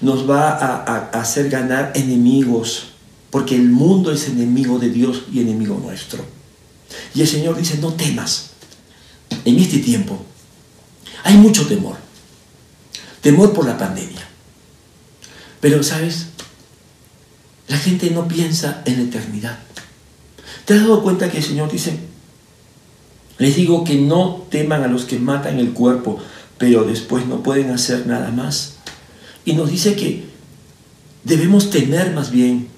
nos 0.00 0.28
va 0.28 0.50
a, 0.50 1.10
hacer 1.20 1.48
ganar 1.48 1.92
enemigos, 1.94 2.88
porque 3.30 3.56
el 3.56 3.68
mundo 3.68 4.12
es 4.12 4.28
enemigo 4.28 4.78
de 4.78 4.90
Dios 4.90 5.24
y 5.32 5.40
enemigo 5.40 5.78
nuestro. 5.82 6.24
Y 7.14 7.22
el 7.22 7.28
Señor 7.28 7.56
dice, 7.56 7.78
no 7.78 7.92
temas. 7.94 8.50
En 9.44 9.58
este 9.58 9.78
tiempo 9.78 10.22
hay 11.24 11.36
mucho 11.36 11.66
temor. 11.66 11.96
Temor 13.20 13.52
por 13.52 13.66
la 13.66 13.78
pandemia. 13.78 14.28
Pero, 15.60 15.82
¿sabes? 15.82 16.26
La 17.68 17.78
gente 17.78 18.10
no 18.10 18.26
piensa 18.28 18.82
en 18.84 18.96
la 18.96 19.02
eternidad. 19.04 19.58
¿Te 20.64 20.74
has 20.74 20.80
dado 20.80 21.02
cuenta 21.02 21.30
que 21.30 21.38
el 21.38 21.44
Señor 21.44 21.70
dice, 21.70 21.98
les 23.38 23.56
digo 23.56 23.84
que 23.84 23.96
no 23.96 24.46
teman 24.50 24.82
a 24.82 24.88
los 24.88 25.04
que 25.04 25.18
matan 25.18 25.58
el 25.58 25.72
cuerpo, 25.72 26.18
pero 26.58 26.84
después 26.84 27.26
no 27.26 27.42
pueden 27.42 27.70
hacer 27.70 28.06
nada 28.06 28.30
más? 28.30 28.74
Y 29.44 29.54
nos 29.54 29.70
dice 29.70 29.96
que 29.96 30.24
debemos 31.24 31.70
temer 31.70 32.12
más 32.12 32.30
bien 32.30 32.68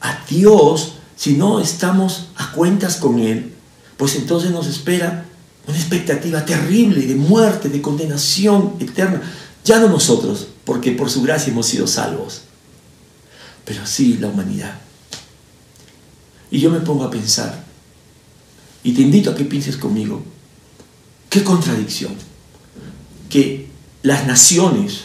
a 0.00 0.18
Dios 0.28 0.94
si 1.16 1.34
no 1.34 1.60
estamos 1.60 2.28
a 2.36 2.52
cuentas 2.52 2.96
con 2.96 3.20
Él, 3.20 3.54
pues 3.96 4.16
entonces 4.16 4.50
nos 4.50 4.66
espera 4.66 5.26
una 5.66 5.76
expectativa 5.76 6.44
terrible 6.44 7.06
de 7.06 7.14
muerte, 7.14 7.68
de 7.68 7.80
condenación 7.80 8.74
eterna. 8.80 9.22
Ya 9.64 9.78
no 9.78 9.88
nosotros, 9.88 10.48
porque 10.64 10.92
por 10.92 11.10
su 11.10 11.22
gracia 11.22 11.52
hemos 11.52 11.66
sido 11.66 11.86
salvos, 11.86 12.42
pero 13.64 13.86
sí 13.86 14.18
la 14.18 14.28
humanidad. 14.28 14.74
Y 16.50 16.58
yo 16.58 16.70
me 16.70 16.80
pongo 16.80 17.04
a 17.04 17.10
pensar, 17.10 17.64
y 18.84 18.92
te 18.92 19.02
invito 19.02 19.30
a 19.30 19.34
que 19.34 19.44
pienses 19.44 19.76
conmigo, 19.76 20.22
qué 21.28 21.42
contradicción, 21.44 22.14
que 23.28 23.68
las 24.02 24.26
naciones 24.26 25.04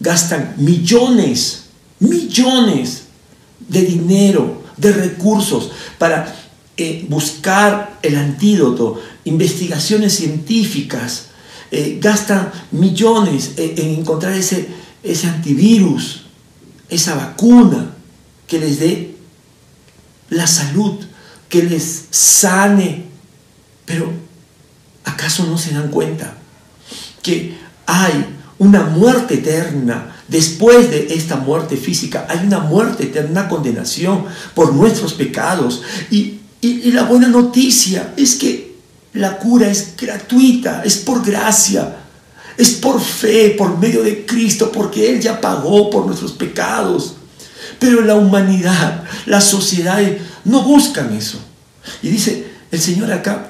gastan 0.00 0.54
millones, 0.58 1.64
millones 1.98 3.02
de 3.68 3.82
dinero, 3.82 4.62
de 4.76 4.92
recursos 4.92 5.70
para 5.98 6.34
eh, 6.76 7.04
buscar 7.08 7.98
el 8.02 8.16
antídoto, 8.16 9.00
investigaciones 9.24 10.14
científicas, 10.14 11.26
eh, 11.70 11.98
gastan 12.00 12.50
millones 12.72 13.52
en 13.56 14.00
encontrar 14.00 14.32
ese, 14.32 14.66
ese 15.02 15.26
antivirus, 15.28 16.22
esa 16.88 17.14
vacuna 17.14 17.94
que 18.46 18.58
les 18.58 18.80
dé 18.80 19.14
la 20.30 20.46
salud, 20.46 20.98
que 21.48 21.62
les 21.62 22.06
sane. 22.10 23.09
Pero 23.90 24.12
¿acaso 25.04 25.46
no 25.46 25.58
se 25.58 25.74
dan 25.74 25.88
cuenta 25.88 26.34
que 27.22 27.58
hay 27.86 28.24
una 28.58 28.84
muerte 28.84 29.34
eterna? 29.34 30.16
Después 30.28 30.92
de 30.92 31.12
esta 31.12 31.34
muerte 31.34 31.76
física 31.76 32.24
hay 32.28 32.46
una 32.46 32.60
muerte 32.60 33.02
eterna, 33.02 33.48
condenación 33.48 34.26
por 34.54 34.72
nuestros 34.72 35.14
pecados. 35.14 35.82
Y, 36.12 36.38
y 36.60 36.92
la 36.92 37.02
buena 37.02 37.26
noticia 37.26 38.14
es 38.16 38.36
que 38.36 38.76
la 39.14 39.38
cura 39.38 39.68
es 39.68 39.96
gratuita, 39.96 40.82
es 40.84 40.98
por 40.98 41.26
gracia, 41.26 41.96
es 42.56 42.70
por 42.70 43.00
fe, 43.00 43.56
por 43.58 43.76
medio 43.76 44.04
de 44.04 44.24
Cristo, 44.24 44.70
porque 44.70 45.10
Él 45.10 45.20
ya 45.20 45.40
pagó 45.40 45.90
por 45.90 46.06
nuestros 46.06 46.30
pecados. 46.30 47.16
Pero 47.80 48.02
la 48.02 48.14
humanidad, 48.14 49.02
la 49.26 49.40
sociedad 49.40 50.00
no 50.44 50.62
buscan 50.62 51.12
eso. 51.12 51.40
Y 52.02 52.08
dice 52.10 52.46
el 52.70 52.80
Señor 52.80 53.10
acá, 53.10 53.49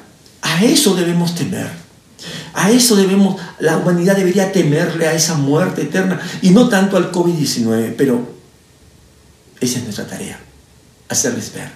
a 0.51 0.65
eso 0.65 0.95
debemos 0.95 1.35
temer. 1.35 1.71
A 2.53 2.71
eso 2.71 2.97
debemos, 2.97 3.41
la 3.61 3.79
humanidad 3.79 4.17
debería 4.17 4.53
temerle 4.53 5.07
a 5.07 5.15
esa 5.15 5.37
muerte 5.37 5.83
eterna 5.83 6.21
y 6.43 6.51
no 6.51 6.69
tanto 6.69 6.97
al 6.97 7.13
COVID-19, 7.13 7.95
pero 7.97 8.29
esa 9.61 9.79
es 9.79 9.85
nuestra 9.85 10.07
tarea, 10.07 10.41
hacerles 11.09 11.53
ver. 11.55 11.71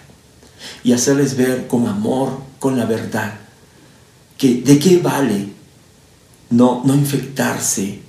Y 0.83 0.93
hacerles 0.93 1.37
ver 1.37 1.67
con 1.67 1.87
amor, 1.87 2.41
con 2.59 2.77
la 2.77 2.85
verdad, 2.85 3.35
que 4.37 4.63
de 4.63 4.79
qué 4.79 4.99
vale 4.99 5.49
no, 6.51 6.83
no 6.85 6.95
infectarse 6.95 8.01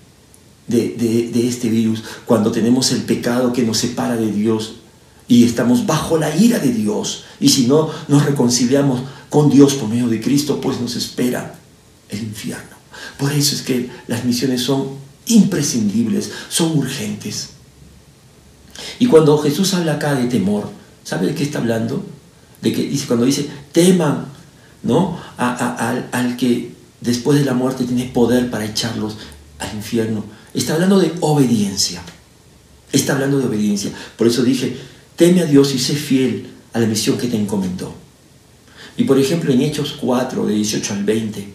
de, 0.68 1.30
de 1.32 1.48
este 1.48 1.70
virus 1.70 2.04
cuando 2.26 2.52
tenemos 2.52 2.92
el 2.92 3.04
pecado 3.04 3.54
que 3.54 3.64
nos 3.64 3.78
separa 3.78 4.16
de 4.16 4.32
Dios 4.32 4.78
y 5.28 5.44
estamos 5.44 5.86
bajo 5.86 6.18
la 6.18 6.36
ira 6.36 6.60
de 6.60 6.72
Dios. 6.72 7.26
Y 7.40 7.50
si 7.50 7.68
no 7.68 7.90
nos 8.08 8.26
reconciliamos 8.26 9.02
con 9.36 9.50
Dios 9.50 9.74
por 9.74 9.89
medio 9.89 10.08
de 10.08 10.22
Cristo, 10.22 10.62
pues 10.62 10.80
nos 10.80 10.96
espera 10.96 11.56
el 12.08 12.20
infierno. 12.20 12.77
Por 13.20 13.34
eso 13.34 13.54
es 13.54 13.63
que 13.63 13.89
las 14.08 14.24
misiones 14.24 14.62
son 14.62 14.92
imprescindibles, 15.25 16.32
son 16.48 16.77
urgentes. 16.77 17.50
Y 18.98 19.08
cuando 19.08 19.38
Jesús 19.39 19.74
habla 19.74 19.96
acá 19.96 20.15
de 20.15 20.27
temor, 20.27 20.70
¿sabe 21.04 21.27
de 21.27 21.36
qué 21.36 21.44
está 21.44 21.60
hablando? 21.60 22.06
De 22.62 22.72
que 22.72 22.84
dice, 22.84 23.08
cuando 23.08 23.25
dice, 23.25 23.50
teman, 23.74 24.27
¿no? 24.84 25.20
al 25.36 26.38
que 26.38 26.72
después 27.01 27.38
de 27.38 27.44
la 27.44 27.54
muerte 27.54 27.84
tiene 27.84 28.06
poder 28.06 28.50
para 28.50 28.63
echarlos 28.63 29.18
al 29.60 29.75
infierno. 29.75 30.24
Está 30.54 30.75
hablando 30.75 30.98
de 30.98 31.12
obediencia. 31.20 32.01
Está 32.94 33.12
hablando 33.12 33.39
de 33.39 33.48
obediencia. 33.48 33.92
Por 34.18 34.27
eso 34.27 34.44
dije, 34.44 34.77
teme 35.18 35.42
a 35.42 35.46
Dios 35.46 35.75
y 35.75 35.80
sé 35.80 35.94
fiel 35.94 36.48
a 36.72 36.80
la 36.80 36.88
misión 36.88 37.18
que 37.18 37.27
te 37.27 37.36
encomendó. 37.36 38.05
Y 38.98 39.04
por 39.04 39.20
ejemplo 39.20 39.52
en 39.52 39.62
Hechos 39.62 39.98
4, 40.00 40.46
de 40.46 40.54
18 40.54 40.94
al 40.94 41.04
20, 41.04 41.54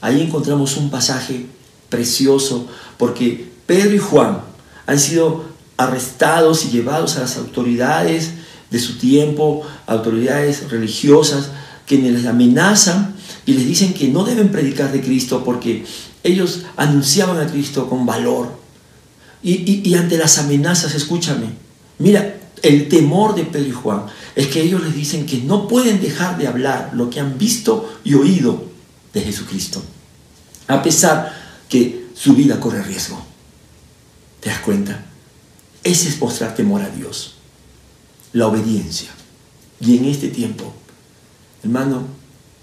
ahí 0.00 0.22
encontramos 0.22 0.76
un 0.76 0.90
pasaje 0.90 1.46
precioso 1.88 2.66
porque 2.96 3.50
Pedro 3.66 3.94
y 3.94 3.98
Juan 3.98 4.40
han 4.86 4.98
sido 4.98 5.44
arrestados 5.76 6.64
y 6.64 6.70
llevados 6.70 7.16
a 7.16 7.20
las 7.20 7.36
autoridades 7.36 8.32
de 8.70 8.78
su 8.78 8.98
tiempo, 8.98 9.62
autoridades 9.86 10.70
religiosas, 10.70 11.50
que 11.86 11.98
les 11.98 12.26
amenazan 12.26 13.14
y 13.46 13.54
les 13.54 13.66
dicen 13.66 13.94
que 13.94 14.08
no 14.08 14.24
deben 14.24 14.50
predicar 14.50 14.92
de 14.92 15.00
Cristo 15.00 15.42
porque 15.44 15.84
ellos 16.22 16.62
anunciaban 16.76 17.38
a 17.38 17.50
Cristo 17.50 17.88
con 17.88 18.06
valor. 18.06 18.58
Y, 19.42 19.88
y 19.88 19.94
ante 19.94 20.18
las 20.18 20.38
amenazas, 20.38 20.94
escúchame, 20.94 21.46
mira, 21.98 22.39
el 22.62 22.88
temor 22.88 23.34
de 23.34 23.44
Pedro 23.44 23.68
y 23.68 23.72
Juan 23.72 24.06
es 24.34 24.48
que 24.48 24.62
ellos 24.62 24.82
les 24.82 24.94
dicen 24.94 25.26
que 25.26 25.38
no 25.38 25.68
pueden 25.68 26.00
dejar 26.00 26.38
de 26.38 26.46
hablar 26.46 26.90
lo 26.94 27.10
que 27.10 27.20
han 27.20 27.38
visto 27.38 27.98
y 28.04 28.14
oído 28.14 28.64
de 29.12 29.20
Jesucristo, 29.22 29.82
a 30.68 30.82
pesar 30.82 31.34
que 31.68 32.06
su 32.14 32.34
vida 32.34 32.60
corre 32.60 32.82
riesgo. 32.82 33.20
¿Te 34.40 34.50
das 34.50 34.60
cuenta? 34.60 35.04
Ese 35.82 36.08
es 36.08 36.20
mostrar 36.20 36.54
temor 36.54 36.82
a 36.82 36.90
Dios, 36.90 37.34
la 38.32 38.46
obediencia. 38.46 39.10
Y 39.80 39.96
en 39.96 40.04
este 40.04 40.28
tiempo, 40.28 40.72
hermano, 41.62 42.06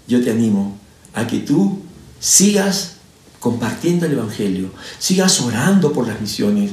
yo 0.06 0.22
te 0.22 0.30
animo 0.30 0.78
a 1.14 1.26
que 1.26 1.38
tú 1.38 1.80
sigas 2.20 2.92
compartiendo 3.40 4.06
el 4.06 4.12
Evangelio, 4.12 4.70
sigas 4.98 5.40
orando 5.40 5.92
por 5.92 6.06
las 6.06 6.20
misiones, 6.20 6.72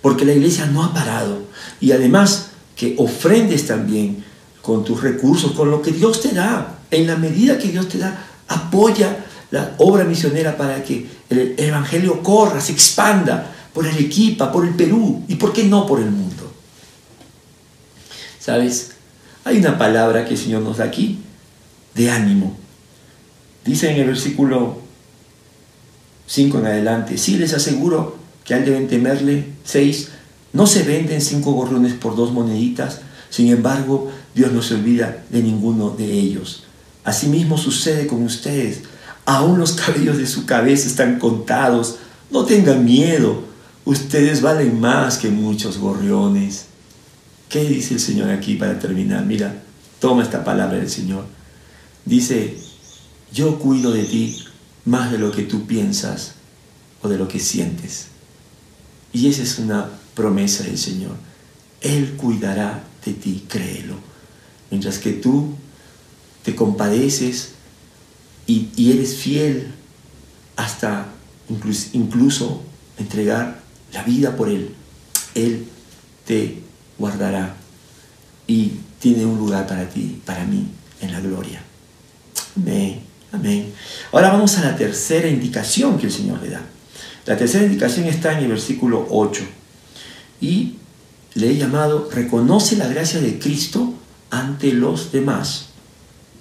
porque 0.00 0.24
la 0.24 0.32
iglesia 0.32 0.66
no 0.66 0.84
ha 0.84 0.94
parado. 0.94 1.42
Y 1.80 1.92
además, 1.92 2.49
que 2.80 2.94
ofrendes 2.96 3.66
también 3.66 4.24
con 4.62 4.82
tus 4.82 5.02
recursos, 5.02 5.52
con 5.52 5.70
lo 5.70 5.82
que 5.82 5.92
Dios 5.92 6.22
te 6.22 6.32
da. 6.32 6.78
En 6.90 7.06
la 7.06 7.16
medida 7.16 7.58
que 7.58 7.68
Dios 7.68 7.90
te 7.90 7.98
da, 7.98 8.26
apoya 8.48 9.26
la 9.50 9.74
obra 9.76 10.04
misionera 10.04 10.56
para 10.56 10.82
que 10.82 11.06
el 11.28 11.56
Evangelio 11.58 12.22
corra, 12.22 12.58
se 12.58 12.72
expanda 12.72 13.52
por 13.74 13.86
Arequipa, 13.86 14.50
por 14.50 14.66
el 14.66 14.74
Perú 14.74 15.22
y, 15.28 15.34
¿por 15.34 15.52
qué 15.52 15.64
no, 15.64 15.86
por 15.86 16.00
el 16.00 16.10
mundo? 16.10 16.50
¿Sabes? 18.38 18.92
Hay 19.44 19.58
una 19.58 19.76
palabra 19.76 20.24
que 20.24 20.32
el 20.32 20.40
Señor 20.40 20.62
nos 20.62 20.78
da 20.78 20.84
aquí 20.84 21.18
de 21.94 22.10
ánimo. 22.10 22.56
Dice 23.62 23.90
en 23.90 24.00
el 24.00 24.06
versículo 24.06 24.78
5 26.28 26.58
en 26.60 26.66
adelante, 26.66 27.18
sí 27.18 27.36
les 27.36 27.52
aseguro 27.52 28.16
que 28.42 28.54
al 28.54 28.64
deben 28.64 28.88
temerle, 28.88 29.44
6, 29.64 30.12
no 30.52 30.66
se 30.66 30.82
venden 30.82 31.20
cinco 31.20 31.52
gorrones 31.52 31.94
por 31.94 32.16
dos 32.16 32.32
moneditas, 32.32 33.00
sin 33.30 33.48
embargo, 33.48 34.10
Dios 34.34 34.52
no 34.52 34.60
se 34.62 34.74
olvida 34.74 35.24
de 35.30 35.42
ninguno 35.42 35.90
de 35.90 36.12
ellos. 36.12 36.64
Asimismo 37.04 37.56
sucede 37.56 38.06
con 38.06 38.24
ustedes. 38.24 38.82
Aún 39.24 39.58
los 39.58 39.72
cabellos 39.72 40.18
de 40.18 40.26
su 40.26 40.46
cabeza 40.46 40.88
están 40.88 41.18
contados. 41.20 41.98
No 42.30 42.44
tengan 42.44 42.84
miedo. 42.84 43.44
Ustedes 43.84 44.42
valen 44.42 44.80
más 44.80 45.18
que 45.18 45.30
muchos 45.30 45.78
gorriones. 45.78 46.66
¿Qué 47.48 47.64
dice 47.64 47.94
el 47.94 48.00
Señor 48.00 48.30
aquí 48.30 48.56
para 48.56 48.78
terminar? 48.78 49.24
Mira, 49.24 49.62
toma 50.00 50.22
esta 50.22 50.44
palabra 50.44 50.78
del 50.78 50.90
Señor. 50.90 51.24
Dice, 52.04 52.56
yo 53.32 53.58
cuido 53.60 53.92
de 53.92 54.04
ti 54.04 54.44
más 54.84 55.12
de 55.12 55.18
lo 55.18 55.30
que 55.30 55.42
tú 55.42 55.66
piensas 55.66 56.32
o 57.02 57.08
de 57.08 57.16
lo 57.16 57.28
que 57.28 57.38
sientes. 57.38 58.06
Y 59.12 59.28
esa 59.28 59.42
es 59.42 59.58
una 59.58 59.88
promesa 60.14 60.64
del 60.64 60.78
Señor. 60.78 61.16
Él 61.80 62.14
cuidará 62.16 62.82
de 63.04 63.12
ti, 63.14 63.44
créelo. 63.48 63.96
Mientras 64.70 64.98
que 64.98 65.12
tú 65.12 65.54
te 66.44 66.54
compadeces 66.54 67.52
y, 68.46 68.90
eres 68.90 69.16
fiel 69.16 69.72
hasta 70.56 71.06
incluso, 71.48 71.88
incluso 71.92 72.62
entregar 72.98 73.60
la 73.92 74.02
vida 74.02 74.36
por 74.36 74.48
Él, 74.48 74.74
Él 75.34 75.66
te 76.26 76.58
guardará 76.98 77.56
y 78.46 78.72
tiene 78.98 79.24
un 79.24 79.38
lugar 79.38 79.66
para 79.66 79.88
ti, 79.88 80.20
para 80.24 80.44
mí, 80.44 80.66
en 81.00 81.12
la 81.12 81.20
gloria. 81.20 81.62
Amén, 82.56 83.00
amén. 83.32 83.72
Ahora 84.12 84.30
vamos 84.30 84.58
a 84.58 84.62
la 84.62 84.76
tercera 84.76 85.28
indicación 85.28 85.98
que 85.98 86.06
el 86.06 86.12
Señor 86.12 86.42
le 86.42 86.50
da. 86.50 86.62
La 87.26 87.36
tercera 87.36 87.64
indicación 87.64 88.06
está 88.06 88.32
en 88.32 88.44
el 88.44 88.48
versículo 88.48 89.06
8 89.10 89.59
y 90.40 90.74
le 91.34 91.50
he 91.50 91.56
llamado 91.56 92.08
Reconoce 92.12 92.76
la 92.76 92.88
gracia 92.88 93.20
de 93.20 93.38
Cristo 93.38 93.94
ante 94.30 94.72
los 94.72 95.12
demás. 95.12 95.66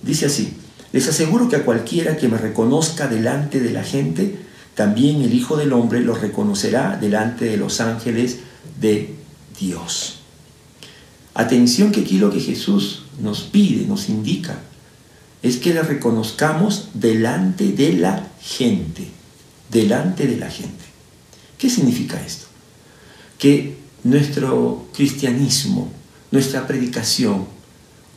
Dice 0.02 0.28
así, 0.28 0.54
les 0.92 1.08
aseguro 1.08 1.50
que 1.50 1.58
a 1.58 1.66
cualquiera 1.66 2.18
que 2.18 2.28
me 2.28 2.38
reconozca 2.38 3.08
delante 3.08 3.60
de 3.60 3.72
la 3.72 3.84
gente, 3.84 4.40
también 4.76 5.22
el 5.22 5.34
Hijo 5.34 5.58
del 5.58 5.74
Hombre 5.74 6.02
lo 6.02 6.16
reconocerá 6.16 6.98
delante 6.98 7.46
de 7.46 7.58
los 7.58 7.82
ángeles 7.82 8.40
de 8.80 9.16
Dios. 9.60 10.20
Atención 11.34 11.92
que 11.92 12.02
aquí 12.02 12.18
lo 12.18 12.32
que 12.32 12.40
Jesús 12.40 13.04
nos 13.22 13.42
pide, 13.42 13.86
nos 13.86 14.10
indica, 14.10 14.60
es 15.42 15.58
que 15.58 15.74
le 15.74 15.84
reconozcamos 15.84 16.90
delante 16.94 17.72
de 17.72 17.94
la 17.94 18.28
gente, 18.42 19.08
delante 19.70 20.28
de 20.28 20.38
la 20.38 20.50
gente. 20.50 20.86
¿Qué 21.58 21.70
significa 21.70 22.22
esto? 22.26 22.48
Que 23.38 23.78
nuestro 24.04 24.88
cristianismo, 24.94 25.90
nuestra 26.32 26.68
predicación 26.68 27.46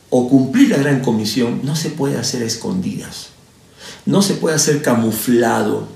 o 0.09 0.29
cumplir 0.29 0.69
la 0.69 0.77
gran 0.77 1.01
comisión 1.01 1.61
no 1.63 1.75
se 1.75 1.89
puede 1.89 2.17
hacer 2.17 2.43
a 2.43 2.45
escondidas. 2.45 3.29
No 4.05 4.21
se 4.21 4.35
puede 4.35 4.55
hacer 4.55 4.81
camuflado 4.81 5.87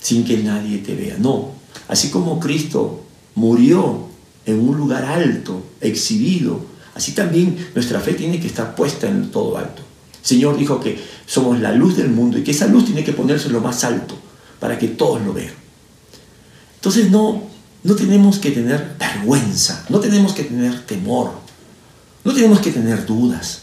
sin 0.00 0.24
que 0.24 0.38
nadie 0.38 0.78
te 0.78 0.94
vea. 0.94 1.16
No. 1.18 1.50
Así 1.88 2.10
como 2.10 2.38
Cristo 2.38 3.04
murió 3.34 4.06
en 4.44 4.60
un 4.60 4.76
lugar 4.76 5.04
alto, 5.04 5.62
exhibido, 5.80 6.60
así 6.94 7.12
también 7.12 7.70
nuestra 7.74 8.00
fe 8.00 8.14
tiene 8.14 8.38
que 8.38 8.46
estar 8.46 8.74
puesta 8.76 9.08
en 9.08 9.30
todo 9.30 9.56
alto. 9.58 9.82
Señor 10.22 10.56
dijo 10.56 10.80
que 10.80 10.98
somos 11.26 11.60
la 11.60 11.72
luz 11.72 11.96
del 11.96 12.10
mundo 12.10 12.38
y 12.38 12.44
que 12.44 12.52
esa 12.52 12.66
luz 12.66 12.84
tiene 12.84 13.04
que 13.04 13.12
ponerse 13.12 13.48
lo 13.48 13.60
más 13.60 13.82
alto 13.84 14.16
para 14.60 14.78
que 14.78 14.88
todos 14.88 15.20
lo 15.22 15.32
vean. 15.32 15.54
Entonces 16.76 17.10
no, 17.10 17.42
no 17.86 17.94
tenemos 17.94 18.40
que 18.40 18.50
tener 18.50 18.96
vergüenza, 18.98 19.84
no 19.88 20.00
tenemos 20.00 20.32
que 20.32 20.42
tener 20.42 20.84
temor, 20.86 21.30
no 22.24 22.34
tenemos 22.34 22.58
que 22.58 22.72
tener 22.72 23.06
dudas. 23.06 23.62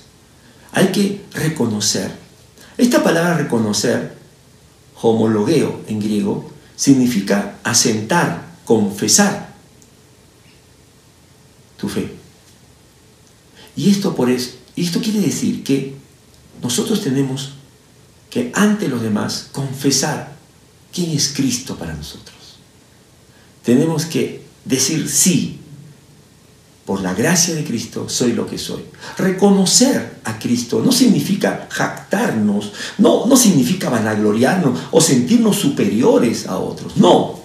Hay 0.71 0.87
que 0.93 1.25
reconocer. 1.33 2.09
Esta 2.77 3.03
palabra 3.03 3.35
reconocer, 3.35 4.15
homologueo 5.01 5.81
en 5.87 5.99
griego, 5.99 6.49
significa 6.77 7.57
asentar, 7.63 8.45
confesar 8.63 9.53
tu 11.75 11.89
fe. 11.89 12.13
Y 13.75 13.91
esto 13.91 14.15
por 14.15 14.29
eso, 14.29 14.51
esto 14.77 15.01
quiere 15.01 15.19
decir 15.19 15.65
que 15.65 15.95
nosotros 16.61 17.01
tenemos 17.03 17.55
que 18.29 18.53
ante 18.55 18.87
los 18.87 19.01
demás 19.01 19.49
confesar 19.51 20.31
quién 20.93 21.11
es 21.11 21.33
Cristo 21.35 21.75
para 21.75 21.93
nosotros. 21.93 22.32
Tenemos 23.63 24.05
que 24.05 24.43
decir 24.65 25.09
sí, 25.09 25.59
por 26.85 27.01
la 27.01 27.13
gracia 27.13 27.55
de 27.55 27.63
Cristo 27.63 28.09
soy 28.09 28.33
lo 28.33 28.45
que 28.45 28.57
soy. 28.57 28.83
Reconocer 29.17 30.19
a 30.25 30.37
Cristo 30.37 30.81
no 30.83 30.91
significa 30.91 31.67
jactarnos, 31.69 32.73
no, 32.97 33.25
no 33.25 33.37
significa 33.37 33.89
vanagloriarnos 33.89 34.79
o 34.91 34.99
sentirnos 34.99 35.57
superiores 35.57 36.47
a 36.47 36.57
otros. 36.57 36.97
No, 36.97 37.39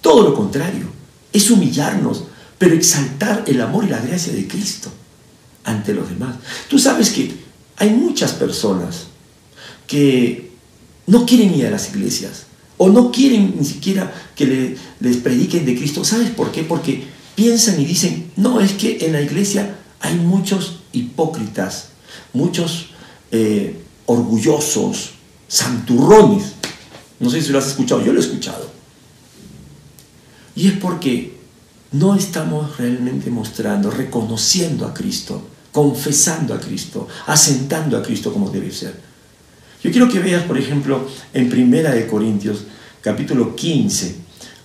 todo 0.00 0.22
lo 0.22 0.34
contrario, 0.34 0.86
es 1.32 1.50
humillarnos, 1.50 2.24
pero 2.58 2.74
exaltar 2.74 3.44
el 3.46 3.60
amor 3.60 3.84
y 3.84 3.88
la 3.88 4.00
gracia 4.00 4.32
de 4.32 4.48
Cristo 4.48 4.90
ante 5.64 5.92
los 5.92 6.08
demás. 6.08 6.36
Tú 6.68 6.78
sabes 6.78 7.10
que 7.10 7.34
hay 7.76 7.90
muchas 7.90 8.32
personas 8.32 9.08
que 9.86 10.52
no 11.06 11.26
quieren 11.26 11.54
ir 11.54 11.66
a 11.66 11.70
las 11.70 11.90
iglesias 11.90 12.46
o 12.78 12.88
no 12.88 13.10
quieren 13.10 13.54
ni 13.58 13.64
siquiera 13.64 14.12
que 14.34 14.76
les 15.00 15.16
prediquen 15.18 15.64
de 15.64 15.76
Cristo. 15.76 16.04
¿Sabes 16.04 16.30
por 16.30 16.52
qué? 16.52 16.62
Porque 16.62 17.04
piensan 17.34 17.80
y 17.80 17.84
dicen, 17.84 18.32
no, 18.36 18.60
es 18.60 18.72
que 18.72 18.98
en 19.06 19.12
la 19.12 19.20
iglesia 19.20 19.78
hay 20.00 20.16
muchos 20.16 20.80
hipócritas, 20.92 21.88
muchos 22.32 22.90
eh, 23.30 23.80
orgullosos, 24.06 25.10
santurrones. 25.48 26.52
No 27.20 27.30
sé 27.30 27.40
si 27.42 27.50
lo 27.50 27.58
has 27.58 27.68
escuchado, 27.68 28.04
yo 28.04 28.12
lo 28.12 28.20
he 28.20 28.24
escuchado. 28.24 28.70
Y 30.54 30.68
es 30.68 30.74
porque 30.74 31.36
no 31.92 32.14
estamos 32.14 32.76
realmente 32.76 33.30
mostrando, 33.30 33.90
reconociendo 33.90 34.86
a 34.86 34.94
Cristo, 34.94 35.42
confesando 35.72 36.54
a 36.54 36.60
Cristo, 36.60 37.08
asentando 37.26 37.96
a 37.96 38.02
Cristo 38.02 38.32
como 38.32 38.50
debe 38.50 38.70
ser. 38.70 39.00
Yo 39.86 39.92
quiero 39.92 40.08
que 40.08 40.18
veas, 40.18 40.42
por 40.42 40.58
ejemplo, 40.58 41.08
en 41.32 41.48
Primera 41.48 41.92
de 41.92 42.08
Corintios, 42.08 42.64
capítulo 43.02 43.54
15, 43.54 44.16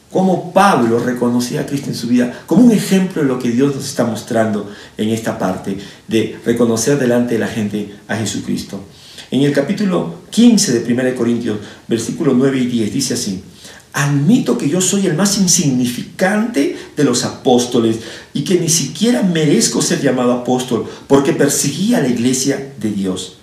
cómo 0.10 0.51
Pablo 0.51 0.97
reconocía 0.97 1.62
a 1.62 1.65
Cristo 1.67 1.91
en 1.91 1.95
su 1.95 2.07
vida 2.07 2.41
como 2.47 2.63
un 2.63 2.71
ejemplo 2.71 3.21
de 3.21 3.27
lo 3.27 3.38
que 3.38 3.51
Dios 3.51 3.75
nos 3.75 3.86
está 3.86 4.03
mostrando 4.03 4.71
en 4.97 5.10
esta 5.10 5.38
parte 5.38 5.77
de 6.07 6.39
reconocer 6.43 6.97
delante 6.97 7.36
de 7.36 7.39
la 7.39 7.47
gente 7.47 7.93
a 8.07 8.15
Jesucristo. 8.15 8.84
En 9.29 9.43
el 9.43 9.51
capítulo 9.53 10.21
15 10.31 10.79
de 10.79 10.91
1 10.91 11.15
Corintios, 11.15 11.60
versículos 11.88 12.34
9 12.36 12.57
y 12.57 12.65
10, 12.65 12.91
dice 12.91 13.13
así, 13.13 13.43
admito 13.93 14.57
que 14.57 14.69
yo 14.69 14.81
soy 14.81 15.05
el 15.05 15.13
más 15.13 15.38
insignificante 15.38 16.75
de 16.97 17.03
los 17.03 17.25
apóstoles 17.25 17.97
y 18.34 18.43
que 18.43 18.60
ni 18.60 18.69
siquiera 18.69 19.21
merezco 19.21 19.84
ser 19.84 20.01
llamado 20.01 20.31
apóstol 20.31 20.89
porque 21.05 21.34
perseguí 21.34 21.93
a 21.93 22.01
la 22.01 22.07
iglesia 22.07 22.73
de 22.79 22.89
Dios. 22.89 23.38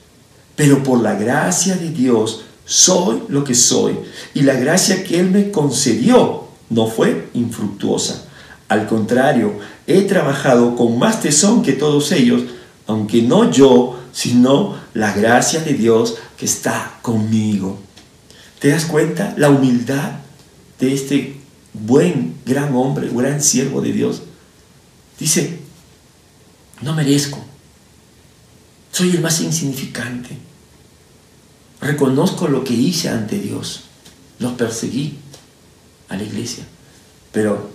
Pero 0.58 0.82
por 0.82 1.00
la 1.00 1.14
gracia 1.14 1.76
de 1.76 1.90
Dios 1.90 2.40
soy 2.64 3.22
lo 3.28 3.44
que 3.44 3.54
soy 3.54 3.96
y 4.34 4.40
la 4.40 4.54
gracia 4.54 5.04
que 5.04 5.20
Él 5.20 5.30
me 5.30 5.52
concedió 5.52 6.48
no 6.68 6.88
fue 6.88 7.28
infructuosa. 7.32 8.24
Al 8.66 8.88
contrario, 8.88 9.52
he 9.86 10.02
trabajado 10.02 10.74
con 10.74 10.98
más 10.98 11.22
tesón 11.22 11.62
que 11.62 11.74
todos 11.74 12.10
ellos, 12.10 12.42
aunque 12.88 13.22
no 13.22 13.52
yo, 13.52 14.00
sino 14.12 14.74
la 14.94 15.12
gracia 15.12 15.60
de 15.60 15.74
Dios 15.74 16.16
que 16.36 16.46
está 16.46 16.98
conmigo. 17.02 17.78
¿Te 18.58 18.70
das 18.70 18.84
cuenta 18.84 19.34
la 19.36 19.50
humildad 19.50 20.14
de 20.80 20.92
este 20.92 21.36
buen, 21.72 22.34
gran 22.44 22.74
hombre, 22.74 23.08
gran 23.14 23.40
siervo 23.40 23.80
de 23.80 23.92
Dios? 23.92 24.22
Dice, 25.20 25.60
no 26.82 26.96
merezco, 26.96 27.38
soy 28.90 29.10
el 29.10 29.20
más 29.20 29.40
insignificante. 29.40 30.47
Reconozco 31.80 32.48
lo 32.48 32.64
que 32.64 32.74
hice 32.74 33.08
ante 33.08 33.38
Dios, 33.38 33.82
los 34.38 34.52
perseguí, 34.52 35.18
a 36.08 36.16
la 36.16 36.22
iglesia, 36.22 36.64
pero 37.32 37.70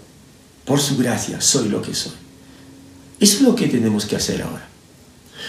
por 0.65 0.79
su 0.79 0.97
gracia 0.97 1.39
soy 1.39 1.69
lo 1.69 1.81
que 1.81 1.93
soy. 1.93 2.13
Eso 3.19 3.37
es 3.37 3.41
lo 3.41 3.55
que 3.55 3.67
tenemos 3.67 4.05
que 4.05 4.15
hacer 4.15 4.41
ahora. 4.41 4.67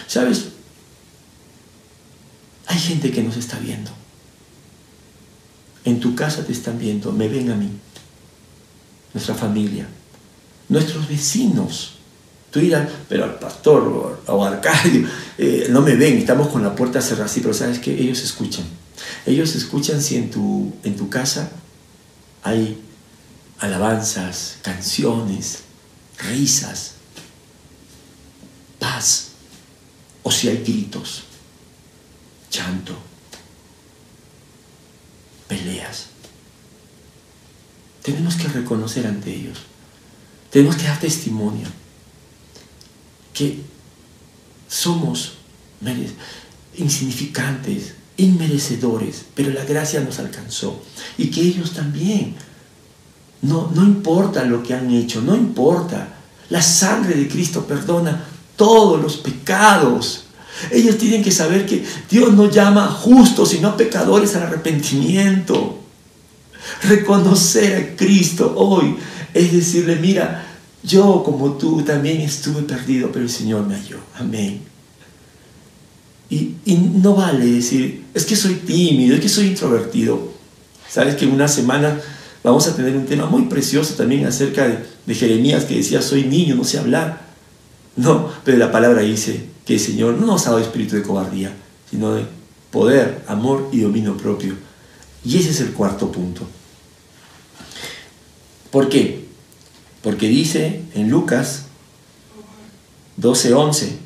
¿Sabes? 0.06 0.48
Hay 2.66 2.78
gente 2.78 3.10
que 3.10 3.22
nos 3.22 3.36
está 3.36 3.58
viendo. 3.58 3.90
En 5.84 6.00
tu 6.00 6.14
casa 6.14 6.44
te 6.44 6.52
están 6.52 6.78
viendo, 6.78 7.12
me 7.12 7.28
ven 7.28 7.50
a 7.50 7.56
mí, 7.56 7.68
nuestra 9.12 9.34
familia, 9.34 9.86
nuestros 10.68 11.08
vecinos. 11.08 11.93
Tú 12.54 12.60
dirás, 12.60 12.88
pero 13.08 13.24
al 13.24 13.34
pastor 13.40 14.22
o, 14.28 14.44
al 14.44 14.54
Arcadio 14.54 15.08
eh, 15.38 15.66
no 15.70 15.82
me 15.82 15.96
ven, 15.96 16.18
estamos 16.18 16.46
con 16.46 16.62
la 16.62 16.72
puerta 16.72 17.02
cerrada, 17.02 17.26
sí, 17.26 17.40
pero 17.40 17.52
sabes 17.52 17.80
que 17.80 17.92
ellos 17.92 18.22
escuchan. 18.22 18.64
Ellos 19.26 19.56
escuchan 19.56 20.00
si 20.00 20.14
en 20.14 20.30
tu, 20.30 20.72
en 20.84 20.94
tu 20.94 21.08
casa 21.08 21.50
hay 22.44 22.80
alabanzas, 23.58 24.58
canciones, 24.62 25.64
risas, 26.16 26.92
paz, 28.78 29.30
o 30.22 30.30
si 30.30 30.48
hay 30.48 30.58
gritos, 30.58 31.24
llanto, 32.52 32.96
peleas. 35.48 36.06
Tenemos 38.00 38.36
que 38.36 38.46
reconocer 38.46 39.08
ante 39.08 39.34
ellos, 39.34 39.58
tenemos 40.52 40.76
que 40.76 40.84
dar 40.84 41.00
testimonio 41.00 41.66
que 43.34 43.60
somos 44.68 45.34
insignificantes, 46.76 47.94
inmerecedores, 48.16 49.26
pero 49.34 49.52
la 49.52 49.64
gracia 49.64 50.00
nos 50.00 50.18
alcanzó 50.18 50.82
y 51.18 51.26
que 51.26 51.42
ellos 51.42 51.72
también 51.72 52.34
no, 53.42 53.70
no 53.74 53.82
importa 53.82 54.44
lo 54.44 54.62
que 54.62 54.72
han 54.72 54.90
hecho, 54.90 55.20
no 55.20 55.36
importa. 55.36 56.08
La 56.48 56.62
sangre 56.62 57.14
de 57.14 57.28
Cristo 57.28 57.66
perdona 57.66 58.24
todos 58.56 59.02
los 59.02 59.18
pecados. 59.18 60.24
Ellos 60.70 60.96
tienen 60.96 61.22
que 61.22 61.30
saber 61.30 61.66
que 61.66 61.84
Dios 62.10 62.32
no 62.32 62.48
llama 62.48 62.86
a 62.86 62.92
justos, 62.92 63.50
sino 63.50 63.68
a 63.68 63.76
pecadores 63.76 64.34
al 64.36 64.44
arrepentimiento. 64.44 65.80
Reconocer 66.84 67.76
a 67.76 67.96
Cristo 67.96 68.54
hoy 68.56 68.96
es 69.34 69.52
decirle, 69.52 69.96
mira, 69.96 70.53
yo 70.84 71.22
como 71.24 71.54
tú 71.54 71.82
también 71.82 72.20
estuve 72.20 72.62
perdido, 72.62 73.10
pero 73.10 73.24
el 73.24 73.30
Señor 73.30 73.66
me 73.66 73.74
halló. 73.74 73.98
Amén. 74.18 74.60
Y, 76.30 76.54
y, 76.64 76.76
no 76.76 77.14
vale 77.14 77.46
decir, 77.46 78.04
es 78.14 78.24
que 78.24 78.36
soy 78.36 78.54
tímido, 78.54 79.14
es 79.14 79.20
que 79.20 79.28
soy 79.28 79.48
introvertido. 79.48 80.32
Sabes 80.88 81.16
que 81.16 81.24
en 81.24 81.32
una 81.32 81.48
semana 81.48 82.00
Vamos 82.44 82.66
a 82.68 82.76
tener 82.76 82.94
un 82.94 83.06
tema 83.06 83.24
muy 83.24 83.46
precioso 83.46 83.94
también 83.94 84.26
acerca 84.26 84.68
de, 85.06 85.14
Jeremías 85.14 85.64
que 85.64 85.76
decía, 85.76 86.02
soy 86.02 86.24
niño, 86.24 86.54
no 86.54 86.64
sé 86.64 86.78
hablar. 86.78 87.22
No, 87.96 88.30
pero 88.44 88.58
la 88.58 88.70
palabra 88.70 89.00
dice 89.00 89.46
que 89.64 89.74
el 89.74 89.80
Señor 89.80 90.14
no 90.18 90.26
nos 90.26 90.46
ha 90.46 90.50
dado 90.50 90.60
espíritu 90.62 90.94
de 90.94 91.02
cobardía, 91.02 91.56
sino 91.90 92.12
de 92.12 92.26
poder, 92.70 93.22
amor 93.28 93.70
y 93.72 93.80
dominio 93.80 94.18
propio. 94.18 94.54
Y 95.24 95.38
ese 95.38 95.50
es 95.50 95.60
el 95.60 95.72
cuarto 95.72 96.12
punto. 96.12 96.46
¿Por 98.70 98.90
qué? 98.90 99.24
Porque 100.04 100.28
dice 100.28 100.82
en 100.94 101.08
Lucas 101.08 101.64
12:11, 103.16 103.96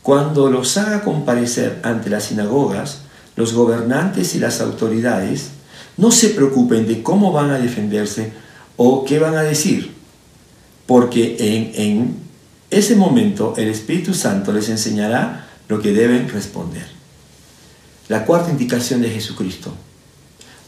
cuando 0.00 0.48
los 0.48 0.76
haga 0.78 1.02
comparecer 1.02 1.80
ante 1.82 2.08
las 2.08 2.26
sinagogas, 2.26 3.00
los 3.34 3.52
gobernantes 3.52 4.36
y 4.36 4.38
las 4.38 4.60
autoridades, 4.60 5.48
no 5.96 6.12
se 6.12 6.30
preocupen 6.30 6.86
de 6.86 7.02
cómo 7.02 7.32
van 7.32 7.50
a 7.50 7.58
defenderse 7.58 8.32
o 8.76 9.04
qué 9.04 9.18
van 9.18 9.36
a 9.36 9.42
decir, 9.42 9.92
porque 10.86 11.36
en, 11.38 11.72
en 11.74 12.14
ese 12.70 12.94
momento 12.94 13.54
el 13.56 13.68
Espíritu 13.68 14.14
Santo 14.14 14.52
les 14.52 14.68
enseñará 14.68 15.48
lo 15.68 15.82
que 15.82 15.92
deben 15.92 16.28
responder. 16.28 16.86
La 18.08 18.24
cuarta 18.24 18.50
indicación 18.50 19.02
de 19.02 19.10
Jesucristo. 19.10 19.74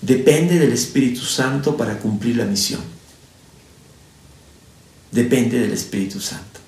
Depende 0.01 0.59
del 0.59 0.73
Espíritu 0.73 1.21
Santo 1.21 1.77
para 1.77 1.99
cumplir 1.99 2.37
la 2.37 2.45
misión. 2.45 2.81
Depende 5.13 5.61
del 5.61 5.73
Espíritu 5.73 6.21
Santo. 6.21 6.61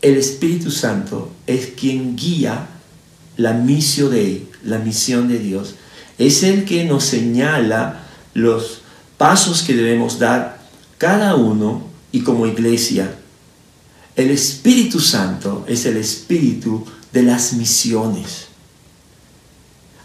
El 0.00 0.16
Espíritu 0.16 0.70
Santo 0.70 1.32
es 1.46 1.72
quien 1.76 2.16
guía 2.16 2.68
la 3.36 3.52
misión 3.52 4.12
de 4.12 4.46
la 4.64 4.78
misión 4.78 5.28
de 5.28 5.38
Dios 5.38 5.74
es 6.18 6.42
el 6.42 6.64
que 6.64 6.84
nos 6.84 7.04
señala 7.04 8.06
los 8.34 8.80
pasos 9.18 9.62
que 9.62 9.74
debemos 9.74 10.18
dar 10.18 10.60
cada 10.98 11.34
uno 11.34 11.86
y 12.12 12.20
como 12.20 12.46
iglesia. 12.46 13.14
El 14.14 14.30
Espíritu 14.30 14.98
Santo 15.00 15.64
es 15.68 15.84
el 15.84 15.98
espíritu 15.98 16.86
de 17.12 17.22
las 17.22 17.52
misiones. 17.52 18.46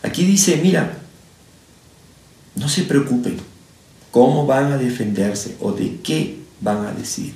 Aquí 0.04 0.26
dice, 0.26 0.60
mira, 0.62 0.98
no 2.56 2.68
se 2.68 2.84
preocupen 2.84 3.38
cómo 4.12 4.46
van 4.46 4.74
a 4.74 4.78
defenderse 4.78 5.56
o 5.62 5.72
de 5.72 6.02
qué 6.02 6.41
van 6.62 6.86
a 6.86 6.92
decir, 6.92 7.34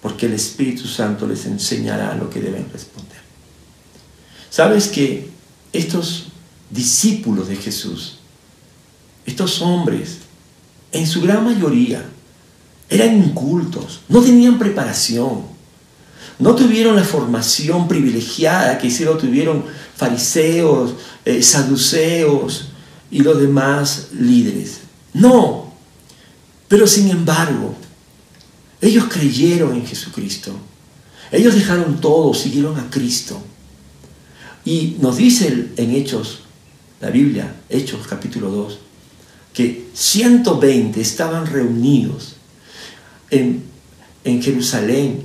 porque 0.00 0.26
el 0.26 0.34
Espíritu 0.34 0.86
Santo 0.86 1.26
les 1.26 1.44
enseñará 1.46 2.14
lo 2.14 2.30
que 2.30 2.40
deben 2.40 2.68
responder. 2.72 3.18
¿Sabes 4.50 4.88
que 4.88 5.28
estos 5.72 6.28
discípulos 6.70 7.48
de 7.48 7.56
Jesús. 7.56 8.18
Estos 9.26 9.60
hombres, 9.62 10.18
en 10.92 11.06
su 11.06 11.20
gran 11.20 11.44
mayoría, 11.44 12.04
eran 12.88 13.16
incultos, 13.18 14.00
no 14.08 14.22
tenían 14.22 14.58
preparación, 14.58 15.42
no 16.38 16.54
tuvieron 16.54 16.96
la 16.96 17.04
formación 17.04 17.88
privilegiada 17.88 18.78
que 18.78 18.86
hicieron, 18.86 19.18
tuvieron 19.18 19.64
fariseos, 19.96 20.94
eh, 21.24 21.42
saduceos 21.42 22.68
y 23.10 23.20
los 23.20 23.38
demás 23.40 24.08
líderes. 24.12 24.80
No, 25.12 25.67
pero 26.68 26.86
sin 26.86 27.10
embargo, 27.10 27.74
ellos 28.80 29.06
creyeron 29.08 29.74
en 29.74 29.86
Jesucristo. 29.86 30.52
Ellos 31.32 31.54
dejaron 31.54 32.00
todo, 32.00 32.32
siguieron 32.34 32.78
a 32.78 32.88
Cristo. 32.90 33.42
Y 34.64 34.96
nos 35.00 35.16
dice 35.16 35.70
en 35.76 35.90
Hechos, 35.94 36.40
la 37.00 37.10
Biblia, 37.10 37.54
Hechos 37.68 38.06
capítulo 38.06 38.50
2, 38.50 38.78
que 39.54 39.88
120 39.94 41.00
estaban 41.00 41.46
reunidos 41.46 42.34
en, 43.30 43.66
Jerusalén 44.42 45.22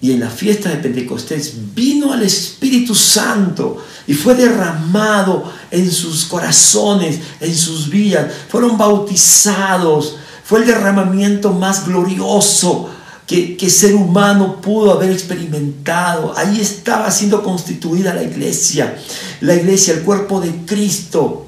y 0.00 0.10
en 0.10 0.18
la 0.18 0.30
fiesta 0.30 0.68
de 0.68 0.78
Pentecostés 0.78 1.54
vino 1.76 2.12
al 2.12 2.24
Espíritu 2.24 2.92
Santo 2.92 3.84
y 4.08 4.14
fue 4.14 4.34
derramado 4.34 5.52
en 5.70 5.88
sus 5.88 6.24
corazones, 6.24 7.20
en 7.38 7.54
sus 7.54 7.88
vidas. 7.88 8.32
Fueron 8.48 8.76
bautizados. 8.76 10.16
Fue 10.44 10.60
el 10.60 10.66
derramamiento 10.66 11.52
más 11.52 11.86
glorioso 11.86 12.90
que, 13.26 13.70
ser 13.70 13.94
humano 13.94 14.60
pudo 14.60 14.92
haber 14.92 15.10
experimentado. 15.10 16.34
Ahí 16.36 16.60
estaba 16.60 17.10
siendo 17.10 17.42
constituida 17.42 18.14
la 18.14 18.22
iglesia. 18.22 18.96
La 19.40 19.54
iglesia, 19.54 19.94
el 19.94 20.02
cuerpo 20.02 20.40
de 20.40 20.50
Cristo 20.66 21.46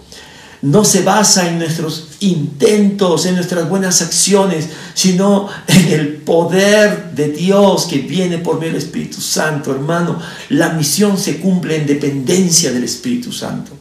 no 0.62 0.82
se 0.82 1.02
basa 1.02 1.46
en 1.46 1.58
nuestros 1.58 2.08
intentos, 2.20 3.26
en 3.26 3.34
nuestras 3.34 3.68
buenas 3.68 4.00
acciones, 4.00 4.68
sino 4.94 5.48
en 5.66 5.92
el 5.92 6.14
poder 6.16 7.10
de 7.12 7.28
Dios 7.28 7.84
que 7.84 7.98
viene 7.98 8.38
por 8.38 8.58
medio 8.58 8.72
del 8.72 8.82
Espíritu 8.82 9.20
Santo, 9.20 9.72
hermano. 9.72 10.18
La 10.48 10.70
misión 10.70 11.18
se 11.18 11.38
cumple 11.38 11.76
en 11.76 11.86
dependencia 11.86 12.72
del 12.72 12.84
Espíritu 12.84 13.30
Santo. 13.30 13.72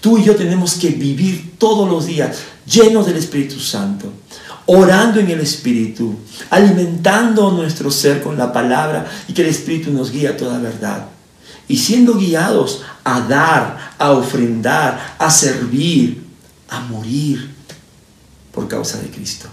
Tú 0.00 0.18
y 0.18 0.24
yo 0.24 0.36
tenemos 0.36 0.74
que 0.74 0.90
vivir 0.90 1.54
todos 1.56 1.88
los 1.88 2.04
días 2.04 2.36
llenos 2.66 3.06
del 3.06 3.16
Espíritu 3.16 3.58
Santo, 3.58 4.12
orando 4.66 5.20
en 5.20 5.30
el 5.30 5.40
Espíritu, 5.40 6.14
alimentando 6.50 7.50
nuestro 7.52 7.90
ser 7.90 8.22
con 8.22 8.36
la 8.36 8.52
palabra 8.52 9.10
y 9.28 9.32
que 9.32 9.42
el 9.42 9.48
Espíritu 9.48 9.92
nos 9.92 10.10
guíe 10.10 10.28
a 10.28 10.36
toda 10.36 10.58
verdad. 10.58 11.06
Y 11.68 11.78
siendo 11.78 12.14
guiados 12.14 12.82
a 13.04 13.20
dar, 13.20 13.94
a 13.98 14.10
ofrendar, 14.12 15.16
a 15.18 15.30
servir, 15.30 16.22
a 16.68 16.80
morir 16.80 17.50
por 18.52 18.68
causa 18.68 18.98
de 18.98 19.08
Cristo. 19.08 19.48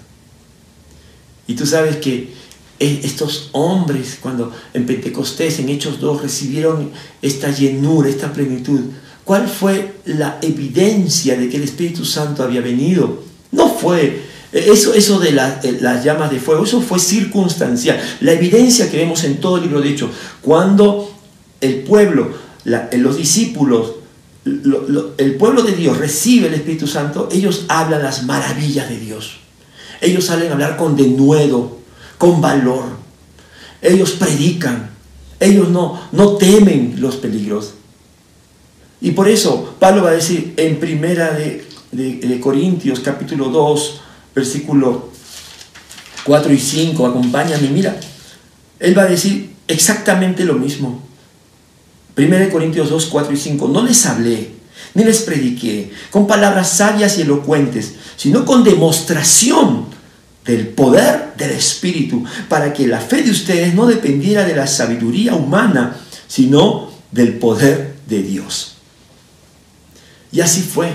Y 1.48 1.56
tú 1.56 1.66
sabes 1.66 1.98
que 1.98 2.34
e, 2.80 3.02
estos 3.04 3.50
hombres, 3.52 4.18
cuando 4.22 4.52
en 4.74 4.86
Pentecostés, 4.86 5.60
en 5.60 5.70
Hechos 5.70 6.00
2, 6.00 6.22
recibieron 6.22 6.92
esta 7.22 7.52
llenura, 7.52 8.10
esta 8.10 8.32
plenitud, 8.32 8.80
¿cuál 9.24 9.48
fue 9.48 9.96
la 10.06 10.40
evidencia 10.42 11.38
de 11.38 11.50
que 11.50 11.58
el 11.58 11.64
Espíritu 11.64 12.06
Santo 12.06 12.44
había 12.44 12.62
venido? 12.62 13.24
No 13.52 13.70
fue 13.70 14.33
eso, 14.54 14.94
eso 14.94 15.20
de 15.20 15.30
eh, 15.30 15.78
las 15.82 16.04
llamas 16.04 16.30
de 16.30 16.40
fuego, 16.40 16.64
eso 16.64 16.80
fue 16.80 17.00
circunstancial. 17.00 18.00
La 18.22 18.34
evidencia 18.34 18.90
que 18.90 18.98
vemos 18.98 19.24
en 19.24 19.38
todo 19.38 19.58
el 19.58 19.64
libro 19.64 19.82
de 19.82 19.90
Hechos, 19.90 20.12
cuando 20.42 21.12
el 21.60 21.78
pueblo, 21.78 22.32
los 22.64 23.18
discípulos, 23.18 23.94
el 24.46 25.36
pueblo 25.40 25.64
de 25.64 25.72
Dios 25.72 25.98
recibe 25.98 26.48
el 26.48 26.54
Espíritu 26.54 26.86
Santo, 26.86 27.30
ellos 27.32 27.66
hablan 27.68 28.04
las 28.04 28.24
maravillas 28.24 28.90
de 28.90 29.00
Dios. 29.00 29.38
Ellos 30.02 30.26
salen 30.26 30.50
a 30.50 30.54
hablar 30.54 30.78
con 30.78 30.96
denuedo, 30.96 31.80
con 32.18 32.40
valor. 32.40 32.84
Ellos 33.82 34.12
predican. 34.12 34.92
Ellos 35.40 35.70
no, 35.70 36.00
no 36.12 36.36
temen 36.36 36.96
los 37.00 37.16
peligros. 37.16 37.74
Y 39.02 39.12
por 39.12 39.28
eso 39.28 39.76
Pablo 39.80 40.04
va 40.04 40.10
a 40.12 40.14
decir 40.14 40.54
en 40.58 40.80
primera 40.80 41.32
de, 41.32 41.66
de 41.92 42.40
Corintios 42.40 43.00
capítulo 43.00 43.50
2, 43.50 44.02
versículo 44.34 45.10
4 46.26 46.54
y 46.54 46.60
5, 46.60 47.06
acompáñame, 47.06 47.70
mira, 47.70 48.00
él 48.80 48.98
va 48.98 49.04
a 49.04 49.08
decir 49.08 49.54
exactamente 49.68 50.44
lo 50.46 50.56
mismo. 50.56 51.02
1 52.18 52.50
Corintios 52.52 52.90
2, 52.90 53.06
4 53.08 53.34
y 53.34 53.38
5. 53.38 53.68
No 53.68 53.84
les 53.84 54.06
hablé, 54.06 54.52
ni 54.94 55.04
les 55.04 55.22
prediqué 55.22 55.92
con 56.12 56.28
palabras 56.28 56.70
sabias 56.70 57.18
y 57.18 57.22
elocuentes, 57.22 57.94
sino 58.16 58.46
con 58.46 58.64
demostración 58.64 59.88
del 60.46 60.68
poder 60.68 61.34
del 61.38 61.52
Espíritu, 61.52 62.24
para 62.50 62.74
que 62.74 62.88
la 62.88 63.00
fe 63.00 63.24
de 63.24 63.32
ustedes 63.32 63.74
no 63.74 63.86
dependiera 63.86 64.44
de 64.44 64.56
la 64.56 64.68
sabiduría 64.68 65.34
humana, 65.34 65.98
sino 66.28 66.92
del 67.12 67.38
poder 67.38 67.96
de 68.08 68.22
Dios. 68.22 68.76
Y 70.32 70.42
así 70.42 70.62
fue. 70.62 70.92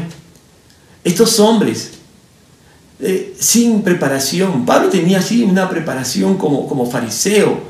Estos 1.04 1.40
hombres, 1.40 1.92
eh, 3.00 3.36
sin 3.38 3.82
preparación, 3.82 4.66
Pablo 4.66 4.88
tenía 4.88 5.18
así 5.18 5.44
una 5.44 5.70
preparación 5.70 6.36
como, 6.36 6.66
como 6.66 6.90
fariseo, 6.90 7.60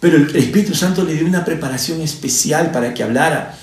pero 0.00 0.16
el 0.16 0.34
Espíritu 0.34 0.74
Santo 0.74 1.04
le 1.04 1.14
dio 1.14 1.26
una 1.26 1.44
preparación 1.44 2.00
especial 2.00 2.72
para 2.72 2.92
que 2.92 3.02
hablara 3.02 3.56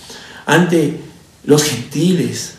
ante 0.45 0.99
los 1.43 1.63
gentiles, 1.63 2.53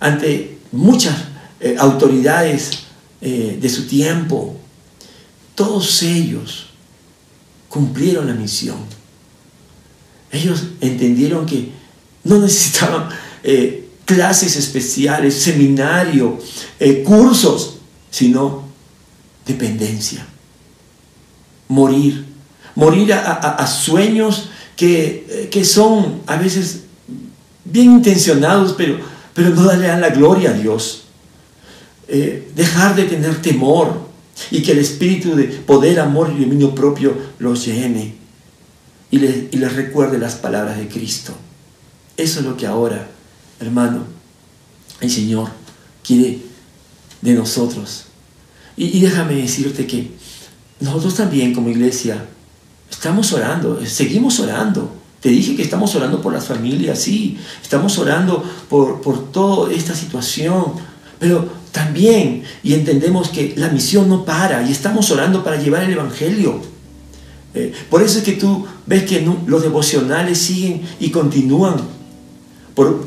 ante 0.00 0.58
muchas 0.72 1.16
eh, 1.60 1.76
autoridades 1.78 2.84
eh, 3.20 3.58
de 3.60 3.68
su 3.68 3.86
tiempo. 3.86 4.56
Todos 5.54 6.02
ellos 6.02 6.70
cumplieron 7.68 8.26
la 8.26 8.34
misión. 8.34 8.78
Ellos 10.32 10.64
entendieron 10.80 11.46
que 11.46 11.70
no 12.24 12.38
necesitaban 12.38 13.08
clases 14.04 14.56
especiales, 14.56 15.34
seminario, 15.34 16.38
cursos, 17.04 17.78
sino 18.10 18.64
dependencia, 19.46 20.26
morir 21.68 22.34
morir 22.74 23.12
a, 23.12 23.66
sueños 23.66 24.50
que, 24.76 25.48
que, 25.50 25.64
son 25.64 26.22
a 26.26 26.36
veces 26.36 26.84
bien 27.64 27.92
intencionados, 27.92 28.74
pero, 28.76 28.98
pero 29.32 29.50
no 29.50 29.72
le 29.72 29.86
dan 29.86 30.00
la 30.00 30.10
gloria 30.10 30.50
a 30.50 30.54
Dios. 30.54 31.04
Eh, 32.08 32.50
dejar 32.54 32.94
de 32.94 33.04
tener 33.04 33.40
temor 33.40 34.08
y 34.50 34.62
que 34.62 34.72
el 34.72 34.78
espíritu 34.78 35.34
de 35.36 35.44
poder, 35.44 36.00
amor 36.00 36.32
y 36.36 36.40
dominio 36.42 36.74
propio 36.74 37.14
los 37.38 37.64
llene 37.64 38.14
y 39.10 39.18
les, 39.18 39.44
y 39.52 39.56
les 39.56 39.72
recuerde 39.74 40.18
las 40.18 40.34
palabras 40.34 40.76
de 40.76 40.88
Cristo. 40.88 41.32
Eso 42.16 42.40
es 42.40 42.46
lo 42.46 42.56
que 42.56 42.66
ahora, 42.66 43.08
hermano, 43.64 44.04
el 45.00 45.10
Señor 45.10 45.48
quiere 46.02 46.38
de 47.20 47.34
nosotros. 47.34 48.04
Y, 48.76 49.00
déjame 49.00 49.34
decirte 49.34 49.86
que 49.86 50.10
nosotros 50.80 51.14
también 51.14 51.54
como 51.54 51.68
iglesia 51.68 52.24
Estamos 52.90 53.32
orando, 53.32 53.80
seguimos 53.84 54.38
orando. 54.40 54.90
Te 55.20 55.28
dije 55.28 55.56
que 55.56 55.62
estamos 55.62 55.94
orando 55.94 56.20
por 56.20 56.32
las 56.32 56.46
familias, 56.46 56.98
sí, 56.98 57.38
estamos 57.62 57.98
orando 57.98 58.42
por, 58.68 59.00
por 59.00 59.32
toda 59.32 59.72
esta 59.72 59.94
situación, 59.94 60.74
pero 61.18 61.48
también, 61.72 62.44
y 62.62 62.74
entendemos 62.74 63.30
que 63.30 63.54
la 63.56 63.68
misión 63.68 64.08
no 64.08 64.24
para, 64.24 64.66
y 64.68 64.70
estamos 64.70 65.10
orando 65.10 65.42
para 65.42 65.60
llevar 65.60 65.82
el 65.84 65.92
Evangelio. 65.92 66.60
Eh, 67.54 67.72
por 67.88 68.02
eso 68.02 68.18
es 68.18 68.24
que 68.24 68.32
tú 68.32 68.66
ves 68.86 69.04
que 69.04 69.26
los 69.46 69.62
devocionales 69.62 70.38
siguen 70.38 70.82
y 71.00 71.10
continúan, 71.10 71.76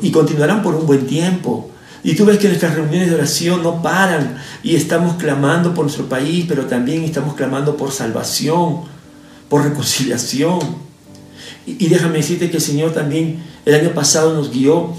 y 0.02 0.10
continuarán 0.10 0.62
por 0.62 0.74
un 0.74 0.86
buen 0.86 1.06
tiempo. 1.06 1.70
Y 2.04 2.14
tú 2.14 2.24
ves 2.24 2.38
que 2.38 2.48
nuestras 2.48 2.74
reuniones 2.74 3.08
de 3.08 3.16
oración 3.16 3.62
no 3.62 3.82
paran 3.82 4.38
y 4.62 4.76
estamos 4.76 5.16
clamando 5.16 5.74
por 5.74 5.84
nuestro 5.84 6.08
país, 6.08 6.46
pero 6.48 6.66
también 6.66 7.04
estamos 7.04 7.34
clamando 7.34 7.76
por 7.76 7.90
salvación 7.90 8.98
por 9.48 9.64
reconciliación. 9.64 10.58
Y, 11.66 11.88
déjame 11.88 12.18
decirte 12.18 12.50
que 12.50 12.56
el 12.56 12.62
Señor 12.62 12.92
también 12.92 13.42
el 13.66 13.74
año 13.74 13.92
pasado 13.92 14.34
nos 14.34 14.50
guió 14.50 14.94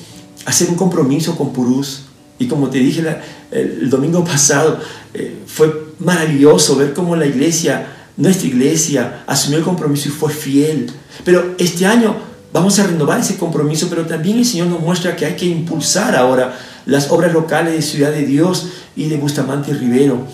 a 0.45 0.49
hacer 0.49 0.69
un 0.69 0.75
compromiso 0.75 1.35
con 1.35 1.51
Purús. 1.53 2.03
Y 2.37 2.47
como 2.47 2.69
te 2.69 2.77
dije 2.77 3.03
el, 3.51 3.89
domingo 3.89 4.23
pasado, 4.23 4.79
eh, 5.13 5.37
fue 5.45 5.93
maravilloso 5.99 6.75
ver 6.75 6.93
cómo 6.93 7.15
la 7.15 7.25
iglesia, 7.25 7.87
nuestra 8.17 8.47
iglesia, 8.47 9.23
asumió 9.25 9.57
el 9.57 9.63
compromiso 9.63 10.09
y 10.09 10.11
fue 10.11 10.31
fiel. 10.31 10.91
Pero 11.25 11.55
este 11.57 11.85
año 11.85 12.15
vamos 12.51 12.79
a 12.79 12.87
renovar 12.87 13.19
ese 13.19 13.37
compromiso, 13.37 13.87
pero 13.89 14.05
también 14.05 14.37
el 14.37 14.45
Señor 14.45 14.67
nos 14.67 14.81
muestra 14.81 15.15
que 15.15 15.25
hay 15.25 15.35
que 15.35 15.45
impulsar 15.45 16.15
ahora 16.15 16.57
las 16.85 17.11
obras 17.11 17.33
locales 17.33 17.73
de 17.73 17.81
Ciudad 17.81 18.11
de 18.11 18.25
Dios 18.25 18.67
y 18.95 19.07
de 19.07 19.17
Bustamante 19.17 19.71
y 19.71 19.75
Rivero, 19.75 20.25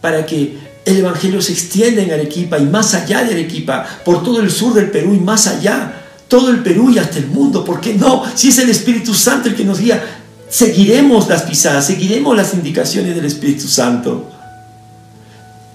para 0.00 0.24
que 0.24 0.56
el 0.84 0.98
Evangelio 0.98 1.42
se 1.42 1.52
extiende 1.52 2.02
en 2.02 2.12
Arequipa 2.12 2.58
y 2.58 2.64
más 2.64 2.94
allá 2.94 3.24
de 3.24 3.32
Arequipa, 3.32 3.86
por 4.04 4.22
todo 4.22 4.40
el 4.40 4.50
sur 4.50 4.72
del 4.74 4.90
Perú 4.90 5.14
y 5.14 5.20
más 5.20 5.46
allá, 5.46 6.02
todo 6.28 6.50
el 6.50 6.62
Perú 6.62 6.90
y 6.90 6.98
hasta 6.98 7.18
el 7.18 7.26
mundo. 7.26 7.64
¿Por 7.64 7.80
qué 7.80 7.94
no? 7.94 8.24
Si 8.34 8.48
es 8.48 8.58
el 8.58 8.70
Espíritu 8.70 9.12
Santo 9.12 9.48
el 9.48 9.56
que 9.56 9.64
nos 9.64 9.80
guía, 9.80 10.02
seguiremos 10.48 11.28
las 11.28 11.42
pisadas, 11.42 11.86
seguiremos 11.86 12.36
las 12.36 12.54
indicaciones 12.54 13.14
del 13.14 13.24
Espíritu 13.24 13.66
Santo. 13.66 14.30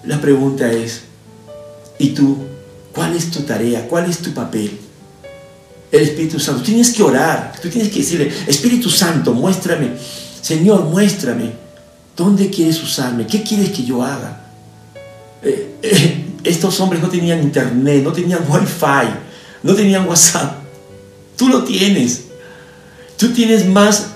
La 0.04 0.20
pregunta 0.20 0.72
es, 0.72 1.02
¿y 2.00 2.10
tú? 2.10 2.38
¿Cuál 2.94 3.16
es 3.16 3.30
tu 3.32 3.42
tarea? 3.42 3.88
¿Cuál 3.88 4.10
es 4.10 4.20
tu 4.20 4.34
papel? 4.34 4.80
El 5.94 6.02
Espíritu 6.02 6.40
Santo. 6.40 6.62
Tú 6.62 6.66
tienes 6.66 6.92
que 6.92 7.04
orar, 7.04 7.54
tú 7.62 7.70
tienes 7.70 7.92
que 7.92 8.00
decirle, 8.00 8.34
Espíritu 8.48 8.90
Santo, 8.90 9.32
muéstrame, 9.32 9.92
Señor, 10.42 10.86
muéstrame, 10.86 11.52
¿dónde 12.18 12.50
quieres 12.50 12.82
usarme? 12.82 13.28
¿Qué 13.28 13.44
quieres 13.44 13.70
que 13.70 13.84
yo 13.84 14.02
haga? 14.02 14.42
Eh, 15.44 15.76
eh, 15.84 16.26
estos 16.44 16.80
hombres 16.80 17.00
no 17.00 17.10
tenían 17.10 17.44
internet, 17.44 18.04
no 18.04 18.12
tenían 18.12 18.40
wifi, 18.50 19.14
no 19.62 19.76
tenían 19.76 20.08
WhatsApp. 20.08 20.64
Tú 21.38 21.48
lo 21.48 21.64
tienes. 21.64 22.24
Tú 23.16 23.30
tienes 23.30 23.68
más 23.68 24.08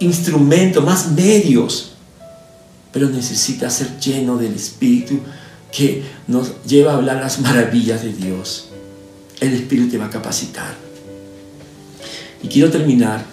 instrumentos, 0.00 0.84
más 0.84 1.12
medios. 1.12 1.92
Pero 2.90 3.08
necesitas 3.08 3.74
ser 3.74 3.96
lleno 4.00 4.38
del 4.38 4.54
Espíritu 4.54 5.20
que 5.70 6.02
nos 6.26 6.64
lleva 6.64 6.92
a 6.92 6.96
hablar 6.96 7.18
las 7.18 7.38
maravillas 7.38 8.02
de 8.02 8.12
Dios. 8.12 8.70
El 9.40 9.54
Espíritu 9.54 9.92
te 9.92 9.98
va 9.98 10.06
a 10.06 10.10
capacitar. 10.10 10.91
Y 12.42 12.48
quiero 12.48 12.70
terminar 12.70 13.24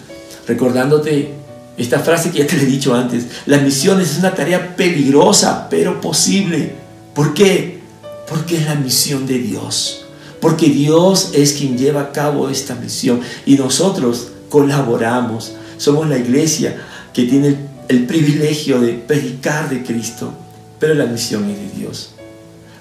recordándote 0.46 1.34
esta 1.76 2.00
frase 2.00 2.30
que 2.30 2.40
ya 2.40 2.46
te 2.46 2.56
he 2.56 2.66
dicho 2.66 2.94
antes. 2.94 3.26
La 3.46 3.58
misión 3.58 4.00
es 4.00 4.18
una 4.18 4.34
tarea 4.34 4.76
peligrosa, 4.76 5.68
pero 5.70 6.00
posible. 6.00 6.74
¿Por 7.14 7.34
qué? 7.34 7.80
Porque 8.28 8.56
es 8.56 8.66
la 8.66 8.74
misión 8.74 9.26
de 9.26 9.38
Dios. 9.38 10.04
Porque 10.40 10.68
Dios 10.68 11.30
es 11.34 11.54
quien 11.54 11.76
lleva 11.76 12.02
a 12.02 12.12
cabo 12.12 12.48
esta 12.48 12.74
misión. 12.74 13.20
Y 13.46 13.56
nosotros 13.56 14.28
colaboramos. 14.48 15.52
Somos 15.78 16.08
la 16.08 16.18
iglesia 16.18 16.76
que 17.12 17.24
tiene 17.24 17.56
el, 17.88 18.06
privilegio 18.06 18.80
de 18.80 18.92
predicar 18.92 19.70
de 19.70 19.82
Cristo. 19.82 20.32
Pero 20.78 20.94
la 20.94 21.06
misión 21.06 21.48
es 21.50 21.56
de 21.56 21.78
Dios. 21.78 22.10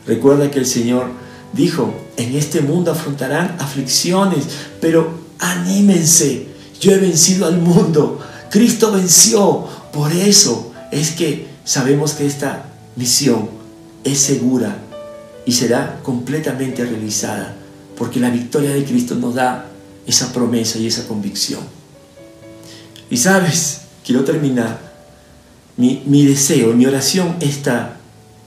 Recuerda 0.06 0.52
que 0.52 0.60
el 0.60 0.66
Señor 0.66 1.08
dijo, 1.54 1.94
en 2.18 2.36
este 2.36 2.62
mundo 2.62 2.92
afrontarán 2.92 3.56
aflicciones, 3.60 4.46
pero 4.82 5.29
anímense. 5.40 6.48
Yo 6.80 6.92
he 6.92 6.98
vencido 6.98 7.46
al 7.46 7.58
mundo. 7.58 8.20
Cristo 8.50 8.92
venció. 8.92 9.68
Por 9.92 10.12
eso 10.12 10.72
es 10.92 11.12
que 11.12 11.48
sabemos 11.64 12.14
que 12.14 12.26
esta 12.26 12.66
misión 12.96 13.50
es 14.04 14.20
segura 14.20 14.78
y 15.46 15.52
será 15.52 16.00
completamente 16.04 16.86
realizada, 16.86 17.56
porque 17.98 18.20
la 18.20 18.30
victoria 18.30 18.72
de 18.72 18.84
Cristo 18.84 19.16
nos 19.16 19.36
da 19.36 19.66
esa 20.06 20.32
promesa 20.32 20.78
y 20.78 20.88
esa 20.88 21.08
convicción. 21.08 21.62
Y 23.10 23.18
sabes, 23.18 23.82
quiero 24.06 24.24
terminar, 24.24 24.80
mi, 25.76 26.04
mi 26.06 26.26
deseo, 26.26 26.74
mi 26.74 26.86
oración 26.86 27.38
está 27.40 27.98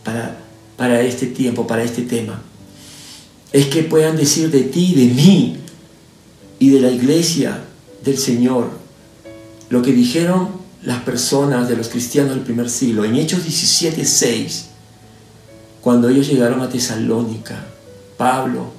para, 0.04 0.36
para 0.76 1.00
este 1.00 1.26
tiempo, 1.26 1.66
para 1.66 1.82
este 1.82 2.02
tema, 2.02 2.40
es 3.52 3.66
que 3.66 3.82
puedan 3.82 4.16
decir 4.16 4.50
de 4.50 4.62
ti, 4.62 4.94
de 4.94 5.06
mí 5.12 5.61
y 6.62 6.68
de 6.68 6.80
la 6.80 6.92
iglesia 6.92 7.58
del 8.04 8.16
Señor 8.16 8.70
lo 9.68 9.82
que 9.82 9.92
dijeron 9.92 10.48
las 10.84 11.02
personas 11.02 11.68
de 11.68 11.76
los 11.76 11.88
cristianos 11.88 12.36
del 12.36 12.44
primer 12.44 12.70
siglo 12.70 13.04
en 13.04 13.16
Hechos 13.16 13.42
17, 13.42 14.04
6 14.04 14.66
cuando 15.80 16.08
ellos 16.08 16.28
llegaron 16.28 16.60
a 16.60 16.68
Tesalónica, 16.68 17.66
Pablo, 18.16 18.70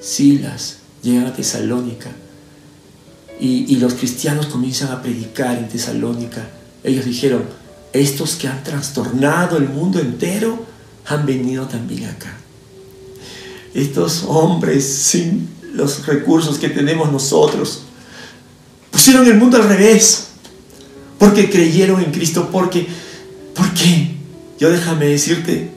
Silas, 0.00 0.76
llegan 1.02 1.26
a 1.26 1.32
Tesalónica 1.32 2.12
y, 3.40 3.74
los 3.78 3.94
cristianos 3.94 4.46
comienzan 4.46 4.92
a 4.92 5.02
predicar 5.02 5.58
en 5.58 5.68
Tesalónica. 5.68 6.46
Ellos 6.84 7.06
dijeron, 7.06 7.42
estos 7.92 8.36
que 8.36 8.46
han 8.46 8.62
trastornado 8.62 9.56
el 9.56 9.68
mundo 9.68 9.98
entero 9.98 10.64
han 11.06 11.26
venido 11.26 11.66
también 11.66 12.04
acá. 12.04 12.36
Estos 13.74 14.22
hombres 14.28 14.84
sin 14.84 15.55
los 15.76 16.06
recursos 16.06 16.58
que 16.58 16.70
tenemos 16.70 17.12
nosotros 17.12 17.82
pusieron 18.90 19.26
el 19.26 19.36
mundo 19.36 19.58
al 19.58 19.68
revés 19.68 20.28
porque 21.18 21.50
creyeron 21.50 22.02
en 22.02 22.12
Cristo, 22.12 22.48
porque, 22.50 22.86
porque, 23.54 24.10
yo 24.58 24.70
déjame 24.70 25.06
decirte, 25.06 25.70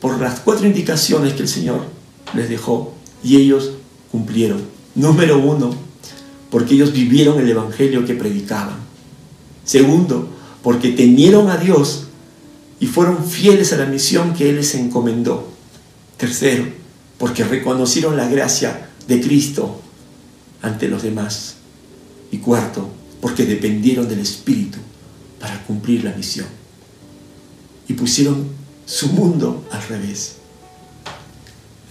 por 0.00 0.20
las 0.20 0.40
cuatro 0.40 0.66
indicaciones 0.66 1.34
que 1.34 1.42
el 1.42 1.48
Señor 1.48 1.86
les 2.34 2.48
dejó 2.48 2.94
y 3.22 3.36
ellos 3.36 3.72
cumplieron. 4.10 4.62
Número 4.94 5.38
uno, 5.38 5.74
porque 6.50 6.74
ellos 6.74 6.92
vivieron 6.92 7.38
el 7.40 7.48
Evangelio 7.48 8.04
que 8.04 8.14
predicaban. 8.14 8.76
Segundo, 9.64 10.28
porque 10.62 10.90
temieron 10.90 11.50
a 11.50 11.56
Dios 11.56 12.06
y 12.78 12.86
fueron 12.86 13.24
fieles 13.24 13.72
a 13.72 13.76
la 13.76 13.86
misión 13.86 14.34
que 14.34 14.50
Él 14.50 14.56
les 14.56 14.74
encomendó. 14.74 15.48
Tercero, 16.16 16.66
porque 17.18 17.44
reconocieron 17.44 18.16
la 18.16 18.28
gracia 18.28 18.89
de 19.06 19.20
Cristo 19.20 19.80
ante 20.62 20.88
los 20.88 21.02
demás. 21.02 21.56
Y 22.30 22.38
cuarto, 22.38 22.88
porque 23.20 23.44
dependieron 23.44 24.08
del 24.08 24.20
Espíritu 24.20 24.78
para 25.40 25.62
cumplir 25.64 26.04
la 26.04 26.12
misión. 26.12 26.46
Y 27.88 27.94
pusieron 27.94 28.46
su 28.86 29.08
mundo 29.08 29.66
al 29.70 29.82
revés. 29.88 30.36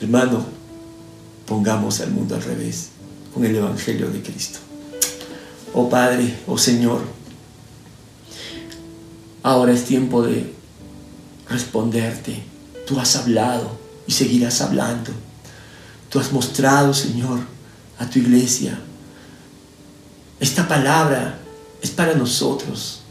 Hermano, 0.01 0.45
pongamos 1.45 1.99
al 1.99 2.11
mundo 2.11 2.35
al 2.35 2.43
revés 2.43 2.89
con 3.33 3.43
el 3.43 3.55
Evangelio 3.55 4.09
de 4.09 4.21
Cristo. 4.21 4.59
Oh 5.73 5.89
Padre, 5.89 6.35
oh 6.47 6.57
Señor, 6.57 7.01
ahora 9.43 9.73
es 9.73 9.85
tiempo 9.85 10.21
de 10.21 10.53
responderte. 11.49 12.43
Tú 12.87 12.99
has 12.99 13.15
hablado 13.15 13.77
y 14.07 14.11
seguirás 14.13 14.61
hablando. 14.61 15.11
Tú 16.09 16.19
has 16.19 16.31
mostrado, 16.31 16.93
Señor, 16.93 17.39
a 17.99 18.09
tu 18.09 18.19
iglesia. 18.19 18.79
Esta 20.39 20.67
palabra 20.67 21.39
es 21.81 21.91
para 21.91 22.15
nosotros. 22.15 23.01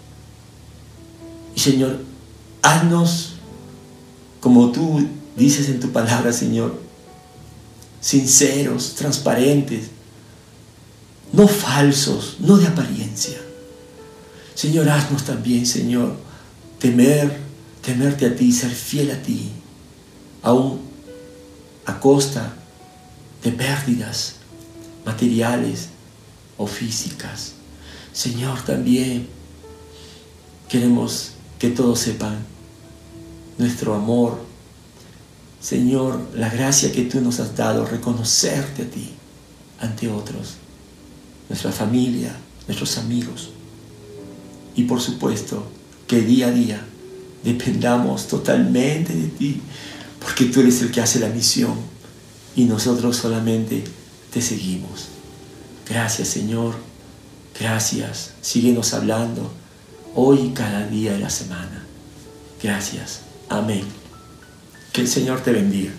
Y 1.54 1.60
Señor, 1.60 2.00
haznos 2.62 3.34
como 4.40 4.70
tú 4.72 5.06
dices 5.36 5.68
en 5.68 5.80
tu 5.80 5.90
palabra, 5.90 6.32
Señor, 6.32 6.80
sinceros, 8.00 8.94
transparentes, 8.94 9.88
no 11.32 11.46
falsos, 11.46 12.36
no 12.40 12.56
de 12.56 12.66
apariencia. 12.66 13.38
Señor, 14.54 14.88
haznos 14.88 15.24
también, 15.24 15.66
Señor, 15.66 16.16
temer, 16.78 17.38
temerte 17.82 18.26
a 18.26 18.34
ti, 18.34 18.52
ser 18.52 18.70
fiel 18.70 19.10
a 19.10 19.22
ti, 19.22 19.50
aún 20.42 20.80
a 21.84 22.00
costa 22.00 22.57
de 23.42 23.52
pérdidas 23.52 24.34
materiales 25.04 25.88
o 26.56 26.66
físicas. 26.66 27.52
Señor, 28.12 28.62
también 28.62 29.28
queremos 30.68 31.32
que 31.58 31.70
todos 31.70 31.98
sepan 32.00 32.36
nuestro 33.56 33.94
amor. 33.94 34.40
Señor, 35.60 36.20
la 36.34 36.48
gracia 36.48 36.92
que 36.92 37.04
tú 37.04 37.20
nos 37.20 37.40
has 37.40 37.56
dado, 37.56 37.86
reconocerte 37.86 38.82
a 38.82 38.90
ti 38.90 39.10
ante 39.80 40.08
otros, 40.08 40.56
nuestra 41.48 41.72
familia, 41.72 42.34
nuestros 42.66 42.98
amigos. 42.98 43.50
Y 44.74 44.84
por 44.84 45.00
supuesto, 45.00 45.66
que 46.06 46.22
día 46.22 46.48
a 46.48 46.50
día 46.52 46.84
dependamos 47.44 48.28
totalmente 48.28 49.14
de 49.14 49.28
ti, 49.28 49.60
porque 50.20 50.46
tú 50.46 50.60
eres 50.60 50.82
el 50.82 50.90
que 50.90 51.00
hace 51.00 51.20
la 51.20 51.28
misión 51.28 51.74
y 52.58 52.64
nosotros 52.64 53.16
solamente 53.16 53.84
te 54.32 54.42
seguimos. 54.42 55.06
Gracias 55.88 56.26
Señor, 56.26 56.74
gracias. 57.58 58.32
Síguenos 58.40 58.94
hablando 58.94 59.52
hoy 60.16 60.40
y 60.40 60.50
cada 60.54 60.84
día 60.88 61.12
de 61.12 61.20
la 61.20 61.30
semana. 61.30 61.84
Gracias. 62.60 63.20
Amén. 63.48 63.84
Que 64.92 65.02
el 65.02 65.08
Señor 65.08 65.40
te 65.42 65.52
bendiga. 65.52 65.92